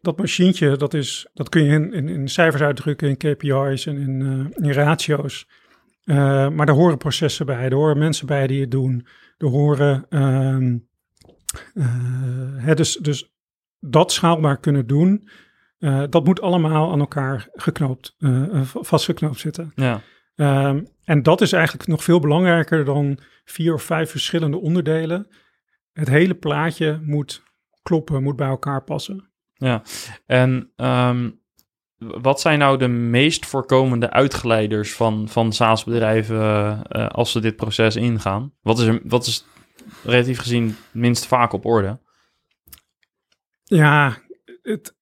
[0.00, 3.96] dat machientje, dat, is, dat kun je in, in, in cijfers uitdrukken, in KPI's en
[3.96, 5.48] in, in ratio's.
[6.04, 9.06] Maar er horen processen bij, er horen mensen bij die het doen.
[9.38, 10.06] Er horen.
[11.74, 13.34] Uh, dus, dus
[13.80, 15.28] dat schaalbaar kunnen doen,
[15.78, 18.16] uh, dat moet allemaal aan elkaar geknoopt,
[18.62, 19.72] vastgeknoopt zitten.
[19.74, 20.00] Ja.
[20.34, 25.28] Um, en dat is eigenlijk nog veel belangrijker dan vier of vijf verschillende onderdelen.
[25.92, 27.42] Het hele plaatje moet
[27.82, 29.30] kloppen, moet bij elkaar passen.
[29.52, 29.82] Ja,
[30.26, 31.40] en um,
[31.96, 36.36] wat zijn nou de meest voorkomende uitgeleiders van, van SaaS-bedrijven
[36.88, 38.52] uh, als ze dit proces ingaan?
[38.60, 39.46] Wat is, er, wat is
[40.04, 42.00] relatief gezien minst vaak op orde?
[43.64, 44.16] Ja,
[44.62, 44.96] het,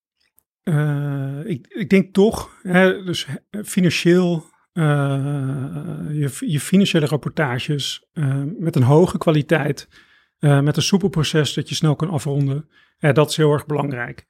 [0.64, 3.26] uh, ik, ik denk toch, hè, dus
[3.64, 4.44] financieel,
[6.12, 8.08] je, je financiële rapportages
[8.58, 9.88] met een hoge kwaliteit,
[10.38, 14.26] met een soepel proces dat je snel kan afronden, dat is heel erg belangrijk.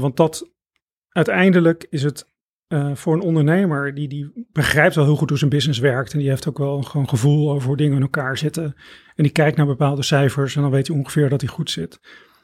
[0.00, 0.50] want dat
[1.08, 2.30] uiteindelijk is het
[2.94, 6.12] voor een ondernemer die, die begrijpt wel heel goed hoe zijn business werkt.
[6.12, 8.74] En die heeft ook wel gewoon gevoel over hoe dingen in elkaar zitten.
[9.14, 12.00] En die kijkt naar bepaalde cijfers en dan weet hij ongeveer dat hij goed zit.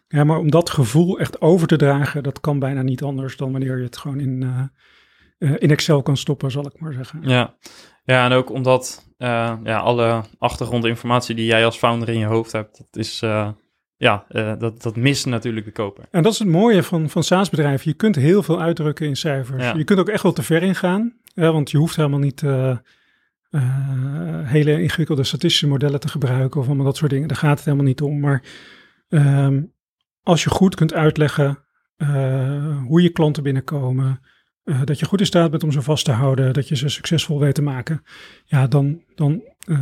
[0.09, 3.53] Ja, maar om dat gevoel echt over te dragen, dat kan bijna niet anders dan
[3.53, 4.71] wanneer je het gewoon in,
[5.39, 7.21] uh, in Excel kan stoppen, zal ik maar zeggen.
[7.23, 7.55] Ja,
[8.05, 12.79] ja en ook omdat ja, alle achtergrondinformatie die jij als founder in je hoofd hebt,
[12.79, 13.19] dat is
[13.97, 16.05] ja, uh, dat, dat mist natuurlijk de koper.
[16.11, 17.91] En dat is het mooie van, van SaaS-bedrijven.
[17.91, 19.65] Je kunt heel veel uitdrukken in cijfers.
[19.65, 19.75] Ja.
[19.75, 22.41] Je kunt ook echt wel te ver ingaan, hè, want je hoeft helemaal niet
[24.45, 27.29] hele ingewikkelde statistische modellen te gebruiken of allemaal dat soort dingen.
[27.29, 28.21] Daar gaat het helemaal niet om.
[28.21, 28.43] Maar
[29.09, 29.73] um,
[30.23, 31.59] als je goed kunt uitleggen
[32.87, 34.21] hoe je klanten binnenkomen,
[34.69, 36.89] uh, dat je goed in staat bent om ze vast te houden, dat je ze
[36.89, 38.03] succesvol weet te maken,
[38.45, 39.79] ja, dan, dan, uh,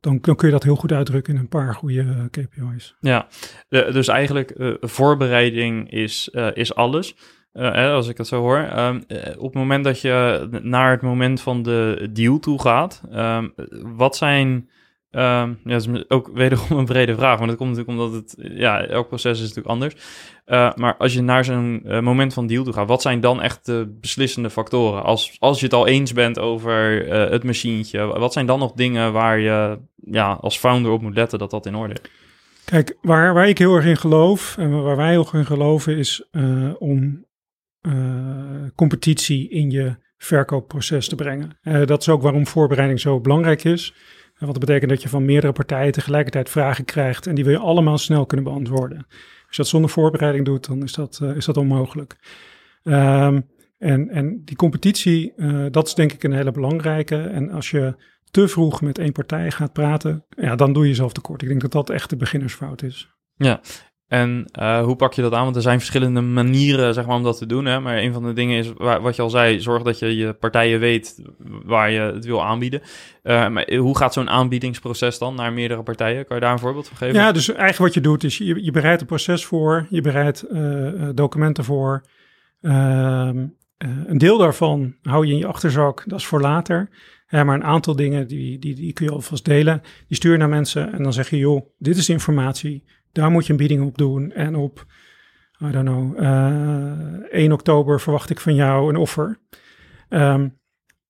[0.00, 2.96] dan, dan, kun je dat heel goed uitdrukken in een paar goede uh, KPI's.
[3.00, 3.28] Ja,
[3.68, 7.16] dus eigenlijk voorbereiding is, is alles.
[7.52, 8.68] als ik dat zo hoor.
[8.76, 9.04] Um,
[9.38, 13.54] op het moment dat je naar het moment van de deal toe gaat, um,
[13.96, 14.68] wat zijn
[15.10, 18.34] Um, ja, dat is ook wederom een brede vraag, want dat komt natuurlijk omdat het,
[18.52, 19.94] ja, elk proces is natuurlijk anders.
[20.46, 23.42] Uh, maar als je naar zo'n uh, moment van deal toe gaat, wat zijn dan
[23.42, 25.02] echt de beslissende factoren?
[25.02, 28.72] Als, als je het al eens bent over uh, het machientje, wat zijn dan nog
[28.72, 32.10] dingen waar je ja, als founder op moet letten dat dat in orde is?
[32.64, 35.96] Kijk, waar, waar ik heel erg in geloof en waar wij heel erg in geloven
[35.96, 36.28] is
[36.78, 37.26] om
[38.74, 41.58] competitie in je verkoopproces te brengen.
[41.62, 43.94] dat is ook waarom voorbereiding zo belangrijk is.
[44.38, 47.58] Wat dat betekent dat je van meerdere partijen tegelijkertijd vragen krijgt en die wil je
[47.58, 49.06] allemaal snel kunnen beantwoorden.
[49.08, 52.16] Als je dat zonder voorbereiding doet, dan is dat, uh, is dat onmogelijk.
[52.82, 53.46] Um,
[53.78, 57.16] en, en die competitie, uh, dat is denk ik een hele belangrijke.
[57.16, 57.94] En als je
[58.30, 61.42] te vroeg met één partij gaat praten, ja, dan doe je jezelf tekort.
[61.42, 63.10] Ik denk dat dat echt de beginnersfout is.
[63.34, 63.60] Ja,
[64.08, 65.44] En uh, hoe pak je dat aan?
[65.44, 67.64] Want er zijn verschillende manieren zeg maar, om dat te doen.
[67.64, 67.80] Hè?
[67.80, 70.80] Maar een van de dingen is, wat je al zei, zorg dat je je partijen
[70.80, 71.22] weet
[71.64, 72.80] waar je het wil aanbieden.
[73.22, 76.26] Uh, maar hoe gaat zo'n aanbiedingsproces dan naar meerdere partijen?
[76.26, 77.14] Kan je daar een voorbeeld van geven?
[77.14, 80.44] Ja, dus eigenlijk wat je doet is, je, je bereidt een proces voor, je bereidt
[80.50, 82.04] uh, documenten voor.
[82.60, 83.46] Ehm,
[84.06, 86.88] een deel daarvan hou je in je achterzak, dat is voor later.
[87.30, 89.82] Maar een aantal dingen die, die, die kun je alvast delen.
[90.06, 93.46] Die stuur je naar mensen en dan zeg je, joh, dit is informatie daar moet
[93.46, 94.32] je een bieding op doen.
[94.32, 94.86] En op,
[95.62, 99.38] I don't know, uh, eh, 1 oktober verwacht ik van jou een offer.
[100.08, 100.58] Um,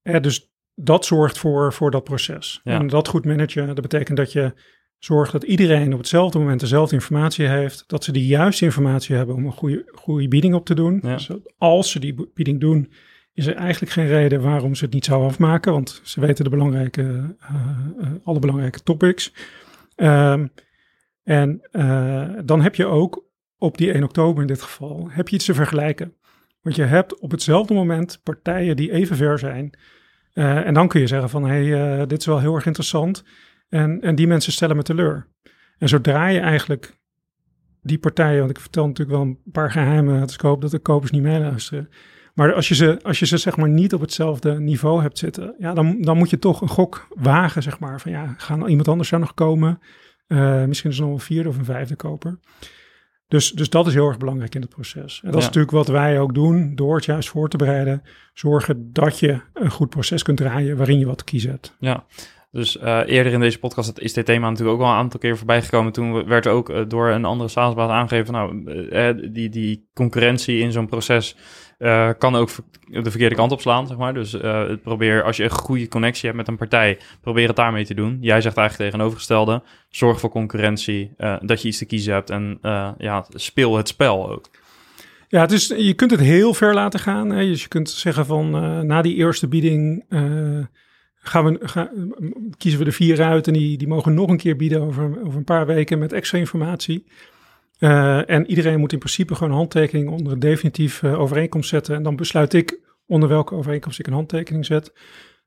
[0.03, 2.61] dus dat zorgt voor, voor dat proces.
[2.65, 4.53] En dat goed managen, dat betekent dat je
[4.99, 7.85] zorgt dat iedereen op hetzelfde moment dezelfde informatie heeft.
[7.87, 11.01] Dat ze de juiste informatie hebben om een goede, goede bieding op te doen.
[11.01, 12.93] Dus als ze die bieding doen,
[13.33, 15.73] is er eigenlijk geen reden waarom ze het niet zouden afmaken.
[15.73, 17.27] Want ze weten de belangrijke, uh,
[17.99, 19.33] uh, alle belangrijke topics.
[19.97, 20.51] Um,
[21.29, 23.25] en uh, dan heb je ook
[23.59, 26.15] op die 1 oktober in dit geval, heb je iets te vergelijken.
[26.61, 29.79] Want je hebt op hetzelfde moment partijen die even ver zijn.
[30.35, 32.67] Uh, en dan kun je zeggen van, hé, hey, uh, dit is wel heel erg
[32.67, 33.25] interessant.
[33.69, 35.27] En, en die mensen stellen me teleur.
[35.79, 36.99] En zodra je eigenlijk
[37.83, 40.79] die partijen, want ik vertel natuurlijk wel een paar geheimen, dus ik hoop dat de
[40.79, 41.89] kopers niet meeluisteren.
[42.35, 45.55] Maar als je ze, als je ze zeg maar niet op hetzelfde niveau hebt zitten,
[45.59, 48.01] ja, dan, dan moet je toch een gok wagen, zeg maar.
[48.01, 49.81] Van ja, gaan iemand anders zou nog komen?
[50.29, 52.39] Uh, misschien is er nog een vierde of een vijfde koper.
[53.29, 55.21] Dus, dus dat is heel erg belangrijk in het proces.
[55.25, 58.03] En dat is natuurlijk wat wij ook doen door het juist voor te bereiden.
[58.35, 61.77] Zorgen dat je een goed proces kunt draaien waarin je wat hebt.
[61.79, 62.05] Ja,
[62.51, 65.37] dus uh, eerder in deze podcast is dit thema natuurlijk ook al een aantal keer
[65.37, 65.93] voorbij gekomen.
[65.93, 70.59] Toen werd er ook uh, door een andere salesbaas aangegeven, nou, uh, die, die concurrentie
[70.59, 71.37] in zo'n proces
[71.79, 72.51] uh, kan ook
[72.87, 74.15] de verkeerde kant op slaan, zeg maar.
[74.15, 77.85] Dus uh, probeer, als je een goede connectie hebt met een partij, probeer het daarmee
[77.85, 78.19] te doen.
[78.21, 82.59] Jij zegt eigenlijk tegenovergestelde, zorg voor concurrentie, uh, dat je iets te kiezen hebt en
[82.99, 84.51] ja, speel het spel ook.
[85.29, 87.31] Ja, is, je kunt het heel ver laten gaan.
[87.31, 87.45] Hè.
[87.45, 88.51] Dus je kunt zeggen van,
[88.87, 90.05] na die eerste bieding
[91.21, 91.89] gaan we,
[92.57, 95.39] kiezen we er vier uit en die, die mogen nog een keer bieden over, over
[95.39, 97.05] een paar weken met extra informatie.
[97.79, 101.95] Uh, en iedereen moet in principe gewoon een handtekening onder een definitief uh, overeenkomst zetten.
[101.95, 104.93] En dan besluit ik onder welke overeenkomst ik een handtekening zet.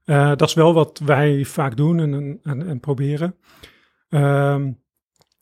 [0.06, 3.36] Uh, dat is wel wat wij vaak doen en, en, en proberen.
[4.10, 4.72] Ehm,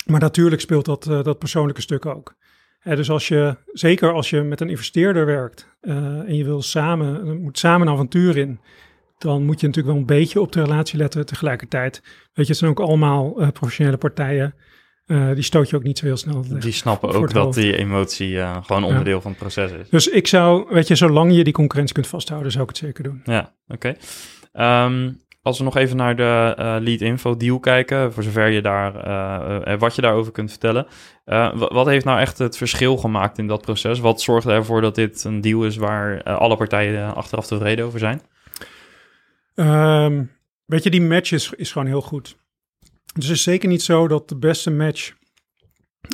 [0.06, 2.36] maar natuurlijk speelt dat, dat persoonlijke stuk ook.
[2.84, 7.60] dus als je, zeker als je met een investeerder werkt en je wil samen, moet
[7.60, 8.60] samen een avontuur in,
[9.17, 12.02] dan moet je natuurlijk wel een beetje op de relatie letten tegelijkertijd.
[12.04, 14.54] Weet je, het zijn ook allemaal professionele partijen.
[15.10, 16.45] Uh, die stoot je ook niet zo heel snel.
[16.60, 19.22] Die snappen ook dat die emotie uh, gewoon onderdeel ja.
[19.22, 19.89] van het proces is.
[19.89, 23.04] Dus ik zou, weet je, zolang je die concurrentie kunt vasthouden, zou ik het zeker
[23.04, 23.22] doen.
[23.24, 23.95] Ja, oké.
[24.52, 24.86] Okay.
[24.86, 28.62] Um, als we nog even naar de uh, lead info deal kijken, voor zover je
[28.62, 30.88] daar, wat je daarover kunt vertellen.
[31.54, 34.00] wat heeft nou echt het verschil gemaakt in dat proces?
[34.00, 38.22] Wat zorgde ervoor dat dit een deal is waar alle partijen achteraf tevreden over zijn?
[39.56, 40.32] Um,
[40.65, 42.38] weet je, die match is, is gewoon heel goed.
[43.13, 45.13] Dus het is zeker niet zo dat de beste match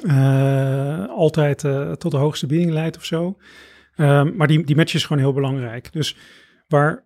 [0.06, 3.38] uh, altijd uh, tot de hoogste bieding leidt of zo.
[3.98, 5.92] Um, maar die, die match is gewoon heel belangrijk.
[5.92, 6.18] Dus
[6.68, 7.06] waar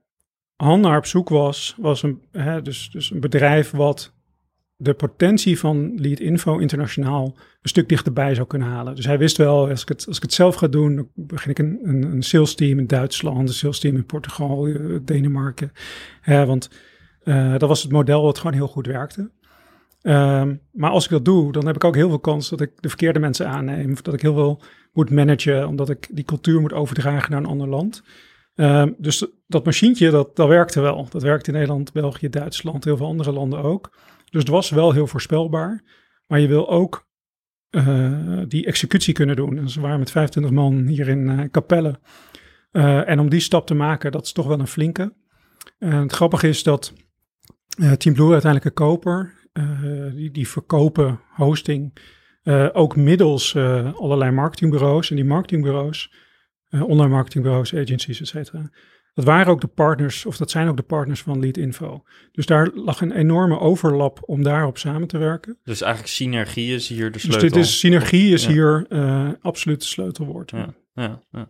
[0.55, 4.13] Han op zoek was, was een, hè, dus, dus een bedrijf wat
[4.75, 7.25] de potentie van Lead Info internationaal
[7.61, 8.95] een stuk dichterbij zou kunnen halen.
[8.95, 11.51] Dus hij wist wel, als ik het, als ik het zelf ga doen, dan begin
[11.51, 15.71] ik een, een, een sales team in Duitsland, een sales team in Portugal, uh, Denemarken.
[16.21, 16.69] Hè, want
[17.57, 19.31] dat was het model wat gewoon heel goed werkte.
[20.01, 22.71] Um, maar als ik dat doe, dan heb ik ook heel veel kans dat ik
[22.75, 23.95] de verkeerde mensen aanneem.
[24.01, 24.61] Dat ik heel veel
[24.93, 28.03] moet managen, omdat ik die cultuur moet overdragen naar een ander land.
[28.55, 31.07] Um, dus dat machientje, dat, dat werkte wel.
[31.09, 33.97] Dat werkte in Nederland, België, Duitsland, heel veel andere landen ook.
[34.29, 35.83] Dus het was wel heel voorspelbaar.
[36.27, 37.07] Maar je wil ook
[37.71, 39.57] uh, die executie kunnen doen.
[39.57, 41.99] En ze waren met 25 man hier in uh, Capelle.
[42.71, 45.13] Uh, en om die stap te maken, dat is toch wel een flinke.
[45.77, 46.93] Het grappige is dat
[47.97, 51.97] Team Blue uiteindelijk een koper uh, die, die verkopen hosting
[52.43, 55.09] uh, ook middels uh, allerlei marketingbureaus.
[55.09, 56.13] En die marketingbureaus,
[56.69, 58.71] online marketingbureaus, agencies, et cetera.
[59.13, 62.03] Dat waren ook de partners, of dat zijn ook de partners van Lead Info.
[62.31, 65.57] Dus daar lag een enorme overlap om daarop samen te werken.
[65.63, 67.41] Dus eigenlijk synergie is hier de sleutel.
[67.41, 68.51] Dus dit is, synergie is ja.
[68.51, 68.87] hier
[69.41, 70.51] absoluut het sleutelwoord.
[70.51, 71.49] Ja ja, ja.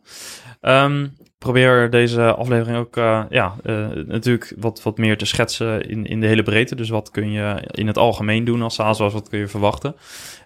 [0.85, 6.05] Um, probeer deze aflevering ook uh, ja, uh, natuurlijk wat, wat meer te schetsen in,
[6.05, 6.75] in de hele breedte.
[6.75, 9.95] Dus wat kun je in het algemeen doen als SaaS, wat kun je verwachten.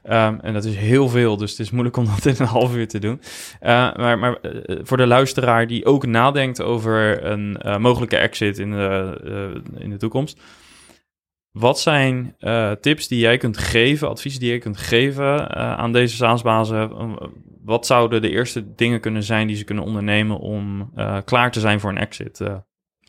[0.04, 2.76] Um, en dat is heel veel, dus het is moeilijk om dat in een half
[2.76, 3.22] uur te doen.
[3.62, 4.38] Uh, maar maar
[4.82, 10.40] voor de luisteraar die ook nadenkt over een mogelijke exit in de, in de toekomst
[11.54, 15.92] Wat zijn uh, tips die jij kunt geven, adviezen die jij kunt geven uh, aan
[15.92, 16.92] deze SaaS-bazen?
[17.64, 21.60] wat zouden de eerste dingen kunnen zijn die ze kunnen ondernemen om uh, klaar te
[21.60, 22.42] zijn voor een exit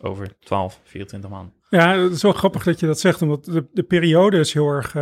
[0.00, 1.52] over 12, 24 maanden?
[1.70, 4.68] Ja, het is wel grappig dat je dat zegt, omdat de, de periode is heel
[4.68, 4.92] erg,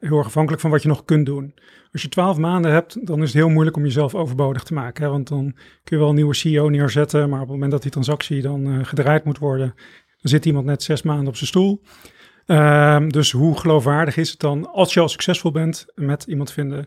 [0.00, 1.54] heel erg afhankelijk van wat je nog kunt doen.
[1.92, 5.04] Als je 12 maanden hebt, dan is het heel moeilijk om jezelf overbodig te maken.
[5.04, 5.10] Hè?
[5.10, 7.90] Want dan kun je wel een nieuwe CEO neerzetten, maar op het moment dat die
[7.90, 9.74] transactie dan gedraaid moet worden,
[10.20, 11.82] dan zit iemand net zes maanden op zijn stoel.
[12.46, 16.86] Um, dus hoe geloofwaardig is het dan als je al succesvol bent met iemand vinden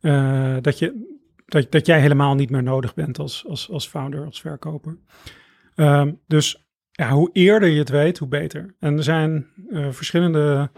[0.00, 1.16] uh, dat, je,
[1.46, 4.98] dat, dat jij helemaal niet meer nodig bent als, als, als founder, als verkoper.
[5.76, 8.74] Um, dus ja, hoe eerder je het weet, hoe beter.
[8.78, 10.70] En er zijn uh, verschillende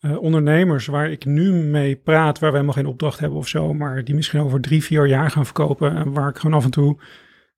[0.00, 3.74] uh, ondernemers waar ik nu mee praat, waar we helemaal geen opdracht hebben of zo,
[3.74, 6.70] maar die misschien over drie, vier jaar gaan verkopen en waar ik gewoon af en
[6.70, 7.00] toe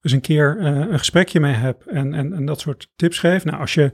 [0.00, 3.44] eens een keer een gesprekje mee heb en, en, en dat soort tips geef.
[3.44, 3.92] Nou, als je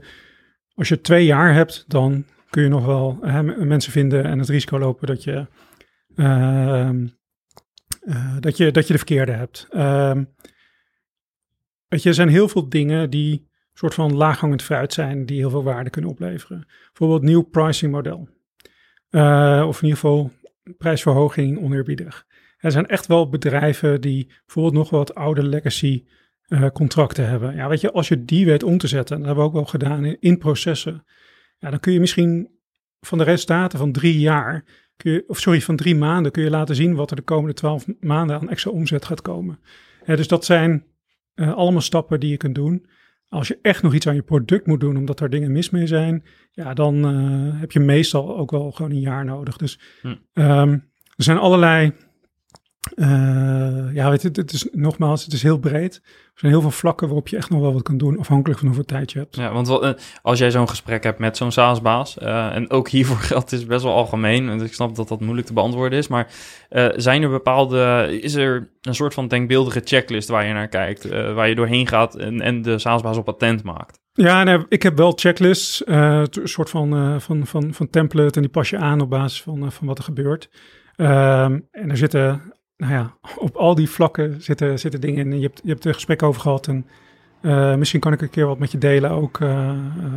[0.81, 3.19] als je twee jaar hebt, dan kun je nog wel
[3.57, 5.47] mensen vinden en het risico lopen dat je,
[6.15, 6.89] uh,
[8.03, 9.67] uh, dat je, dat je de verkeerde hebt.
[11.87, 15.49] Weet je, er zijn heel veel dingen die soort van laaghangend fruit zijn, die heel
[15.49, 16.67] veel waarde kunnen opleveren.
[16.85, 18.29] Bijvoorbeeld nieuw pricing model.
[19.09, 20.31] Uh, of in ieder geval
[20.77, 22.25] prijsverhoging oneerbiedig.
[22.57, 26.05] Er zijn echt wel bedrijven die bijvoorbeeld nog wat oude legacy
[26.51, 27.55] uh, contracten hebben.
[27.55, 29.65] Ja, weet je, als je die weet om te zetten, dat hebben we ook wel
[29.65, 31.03] gedaan in, in processen,
[31.57, 32.49] ja, dan kun je misschien
[32.99, 34.63] van de resultaten van drie jaar,
[34.95, 37.53] kun je, of sorry, van drie maanden, kun je laten zien wat er de komende
[37.53, 39.59] twaalf maanden aan extra omzet gaat komen.
[40.05, 40.85] Ja, dus dat zijn
[41.35, 42.85] uh, allemaal stappen die je kunt doen.
[43.29, 45.87] Als je echt nog iets aan je product moet doen, omdat er dingen mis mee
[45.87, 49.57] zijn, ja, dan uh, heb je meestal ook wel gewoon een jaar nodig.
[49.57, 50.07] Dus hm.
[50.33, 50.71] um,
[51.15, 51.93] er zijn allerlei
[52.95, 55.95] uh, ja, weet je, het is nogmaals, het is heel breed.
[56.03, 58.67] Er zijn heel veel vlakken waarop je echt nog wel wat kan doen, afhankelijk van
[58.67, 59.35] hoeveel tijd je hebt.
[59.35, 59.89] Ja, want uh,
[60.21, 63.83] als jij zo'n gesprek hebt met zo'n SaaS-baas, uh, en ook hiervoor geldt, is best
[63.83, 66.27] wel algemeen, en ik snap dat dat moeilijk te beantwoorden is, maar
[66.95, 71.49] zijn er bepaalde, is er een soort van denkbeeldige checklist waar je naar kijkt, waar
[71.49, 73.99] je doorheen gaat en, en de SaaS-baas op patent maakt?
[74.13, 78.51] Ja, nee, ik heb wel checklists, een soort van, van, van, van template, en die
[78.51, 80.49] pas je aan op basis van, van wat er gebeurt.
[80.95, 82.41] Ehm, en er zitten
[82.81, 85.39] nou ja, op al die vlakken zitten, zitten dingen in.
[85.39, 86.85] Je hebt, je hebt er gesprek over gehad en
[87.41, 89.73] uh, misschien kan ik een keer wat met je delen ook, uh, uh,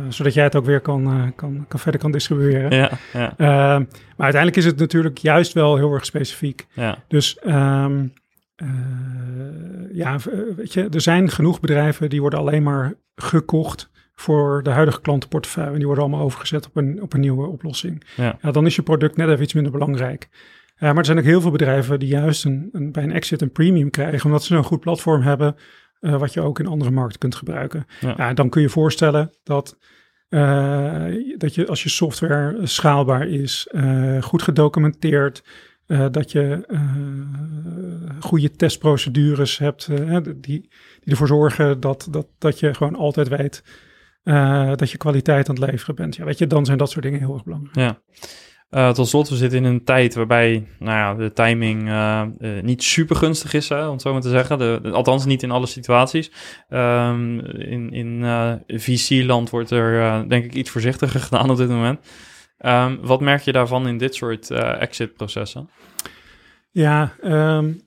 [0.09, 2.71] zodat jij het ook weer kan, kan, kan verder kan distribueren.
[2.71, 3.33] Ja, ja.
[3.37, 3.83] Ehm,
[4.15, 6.67] maar uiteindelijk is het natuurlijk juist wel heel erg specifiek.
[6.73, 6.97] Ja.
[7.07, 8.13] Dus um,
[9.91, 10.17] ja,
[10.55, 15.71] weet je, er zijn genoeg bedrijven die worden alleen maar gekocht voor de huidige klantenportefeuille.
[15.71, 18.03] En die worden allemaal overgezet op een, op een nieuwe oplossing.
[18.15, 18.51] Ja.
[18.51, 20.29] dan is je product net even iets minder belangrijk.
[20.75, 23.41] Uh, maar er zijn ook heel veel bedrijven die juist een, een, bij een exit
[23.41, 25.55] een premium krijgen, omdat ze een goed platform hebben,
[26.01, 27.85] uh, wat je ook in andere markten kunt gebruiken.
[27.99, 28.13] Ja.
[28.17, 29.77] ja dan kun je voorstellen dat,
[30.29, 31.05] uh,
[31.37, 33.67] dat je als je software schaalbaar is,
[34.21, 35.43] goed gedocumenteerd,
[36.11, 36.65] dat je
[38.19, 39.87] goede testprocedures hebt,
[40.25, 40.69] die, die
[41.03, 43.63] ervoor zorgen dat, dat, dat je gewoon altijd weet
[44.77, 46.15] dat je kwaliteit aan het leveren bent.
[46.15, 47.75] Ja, weet je, dan zijn dat soort dingen heel erg belangrijk.
[47.75, 48.01] Ja.
[48.75, 52.61] Uh, tot slot, we zitten in een tijd waarbij nou ja, de timing uh, uh,
[52.61, 54.57] niet super gunstig is, hè, om het zo maar te zeggen.
[54.57, 56.31] De, althans, niet in alle situaties.
[56.69, 58.23] Um, in in
[58.67, 61.99] VC-land wordt er denk ik iets voorzichtiger gedaan op dit moment.
[62.59, 65.69] Um, wat merk je daarvan in dit soort exit-processen?
[66.71, 67.81] Ja, um,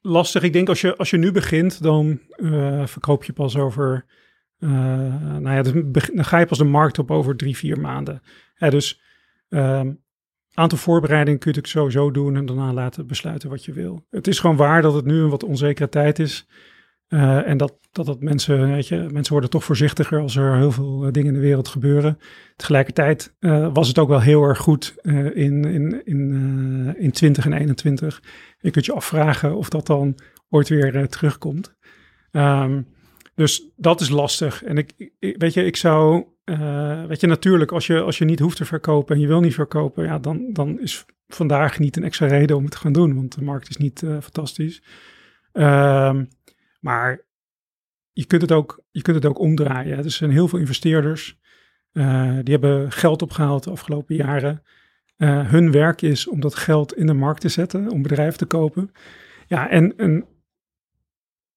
[0.00, 0.42] lastig.
[0.42, 2.20] Ik denk als je, als je nu begint, dan
[2.84, 4.04] verkoop je pas over...
[4.58, 8.22] nou ja, dan ga je pas de markt op over drie, vier maanden.
[8.58, 9.00] Dus
[9.54, 10.02] Um,
[10.54, 14.06] aantal voorbereidingen kun je sowieso doen en daarna laten besluiten wat je wil.
[14.10, 16.46] Het is gewoon waar dat het nu een wat onzekere tijd is.
[17.08, 20.72] Uh, en dat, dat, dat mensen, weet je, mensen worden toch voorzichtiger als er heel
[20.72, 22.18] veel uh, dingen in de wereld gebeuren.
[22.56, 27.52] Tegelijkertijd uh, was het ook wel heel erg goed in, in, in, in 20 en
[27.52, 28.22] 21.
[28.58, 31.74] Je kunt je afvragen of dat dan ooit weer terugkomt.
[32.30, 32.86] Um,
[33.34, 34.64] dus dat is lastig.
[34.64, 38.38] En ik, weet je, ik zou uh, weet je, natuurlijk, als je, als je niet
[38.38, 42.04] hoeft te verkopen en je wil niet verkopen, ja, dan, dan is vandaag niet een
[42.04, 44.82] extra reden om het te gaan doen, want de markt is niet uh, fantastisch.
[45.52, 46.28] Um,
[46.80, 47.20] maar
[48.12, 49.98] je kunt het ook, je kunt het ook omdraaien.
[49.98, 51.38] Er zijn heel veel investeerders
[51.92, 54.62] uh, die hebben geld opgehaald de afgelopen jaren.
[55.24, 58.90] hun werk is om dat geld in de markt te zetten, om bedrijven te kopen.
[59.46, 60.26] Ja, en, en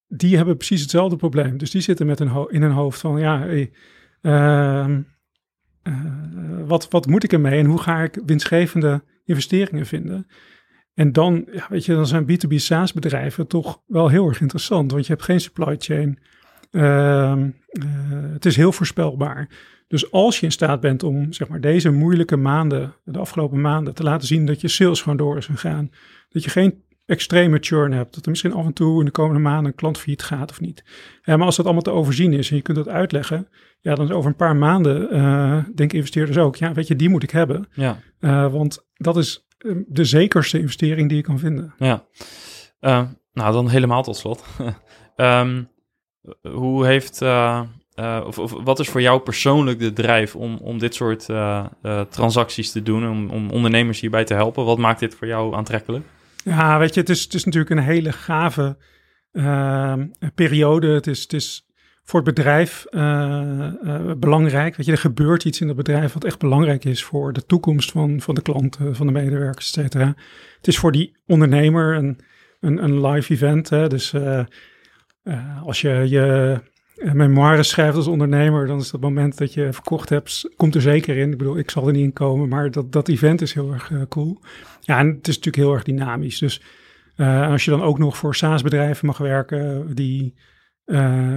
[0.08, 1.58] die hebben precies hetzelfde probleem.
[1.58, 3.72] Dus die zitten met een in hun hoofd van, ja, hey,
[6.66, 10.26] wat, wat moet ik ermee en hoe ga ik winstgevende investeringen vinden?
[10.94, 14.92] En dan, ja, weet je, dan zijn B2B SaaS bedrijven toch wel heel erg interessant,
[14.92, 16.18] want je hebt geen supply chain.
[16.70, 17.42] Uh,
[18.32, 19.48] het is heel voorspelbaar.
[19.88, 23.94] Dus als je in staat bent om zeg maar, deze moeilijke maanden, de afgelopen maanden,
[23.94, 25.90] te laten zien dat je sales gewoon door is gegaan.
[26.28, 28.14] Dat je geen extreme churn hebt.
[28.14, 30.60] Dat er misschien af en toe in de komende maanden een klant failliet gaat of
[30.60, 30.84] niet.
[31.22, 33.48] Ja, maar als dat allemaal te overzien is en je kunt dat uitleggen,
[33.80, 37.08] ja, dan is over een paar maanden uh, denken investeerders ook, ja, weet je, die
[37.08, 37.68] moet ik hebben.
[37.72, 37.98] Ja.
[38.20, 41.74] Uh, want dat is uh, de zekerste investering die je kan vinden.
[41.78, 42.04] Ja.
[43.32, 44.44] nou, dan helemaal tot slot.
[45.16, 45.68] um,
[46.60, 47.22] hoe heeft,
[48.26, 51.26] of, of, wat is voor jou persoonlijk de drijf om, om dit soort
[52.10, 54.64] transacties te doen, om, om ondernemers hierbij te helpen?
[54.64, 56.04] Wat maakt dit voor jou aantrekkelijk?
[56.48, 58.76] Ja, weet je, het is, het is natuurlijk een hele gave
[59.32, 59.94] uh,
[60.34, 60.86] periode.
[60.86, 61.66] Het is, het is
[62.04, 64.76] voor het bedrijf uh, uh, belangrijk.
[64.76, 67.90] Weet je, er gebeurt iets in het bedrijf wat echt belangrijk is voor de toekomst
[67.90, 70.14] van, van de klanten, van de medewerkers, et cetera.
[70.56, 72.20] Het is voor die ondernemer een,
[72.60, 73.68] een, een live event.
[73.68, 73.88] Hè?
[73.88, 74.44] Dus uh,
[75.62, 76.60] als je je
[76.96, 81.16] memoires schrijft als ondernemer, dan is dat moment dat je verkocht hebt, komt er zeker
[81.16, 81.32] in.
[81.32, 83.92] Ik bedoel, ik zal er niet in komen, maar dat, dat event is heel erg
[84.08, 84.40] cool.
[84.80, 86.38] Ja, en het is natuurlijk heel erg dynamisch.
[86.38, 86.62] Dus
[87.16, 90.34] uh, als je dan ook nog voor SaaS-bedrijven mag werken die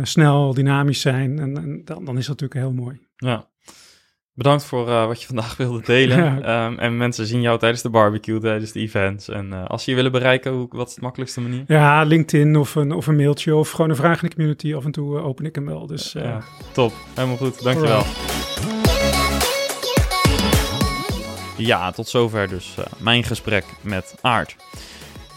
[0.04, 3.00] snel, dynamisch zijn, en, en dan, dan, is dat natuurlijk heel mooi.
[3.16, 3.48] Ja.
[4.40, 6.18] Bedankt voor uh, wat je vandaag wilde delen.
[6.18, 6.38] Ja.
[6.68, 9.30] Um, en mensen zien jou tijdens de barbecue, tijdens de events.
[9.30, 11.64] En als ze je willen bereiken, hoe, wat is de makkelijkste manier?
[11.68, 14.76] Ja, LinkedIn of een, of een mailtje of gewoon een vraag in de community.
[14.76, 15.88] Af en toe open ik hem wel.
[15.88, 17.64] Dus, ja, top, helemaal goed.
[17.64, 17.96] Dankjewel.
[17.96, 18.40] Alright.
[21.58, 24.56] Ja, tot zover dus mijn gesprek met Aart.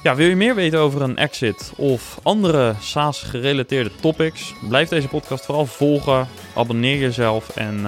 [0.02, 4.54] Ja, wil je meer weten over een exit of andere SaaS-gerelateerde topics?
[4.68, 7.86] Blijf deze podcast vooral volgen, abonneer jezelf en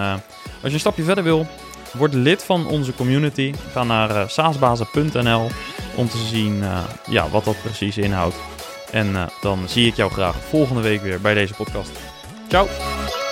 [0.64, 1.46] als je een stapje verder wil,
[1.92, 3.54] word lid van onze community.
[3.72, 5.50] Ga naar uh, saasbazen.nl
[5.94, 6.62] om te zien
[7.10, 8.36] ja, wat dat precies inhoudt.
[8.90, 11.90] En dan zie ik jou graag volgende week weer bij deze podcast.
[12.48, 13.23] Ciao!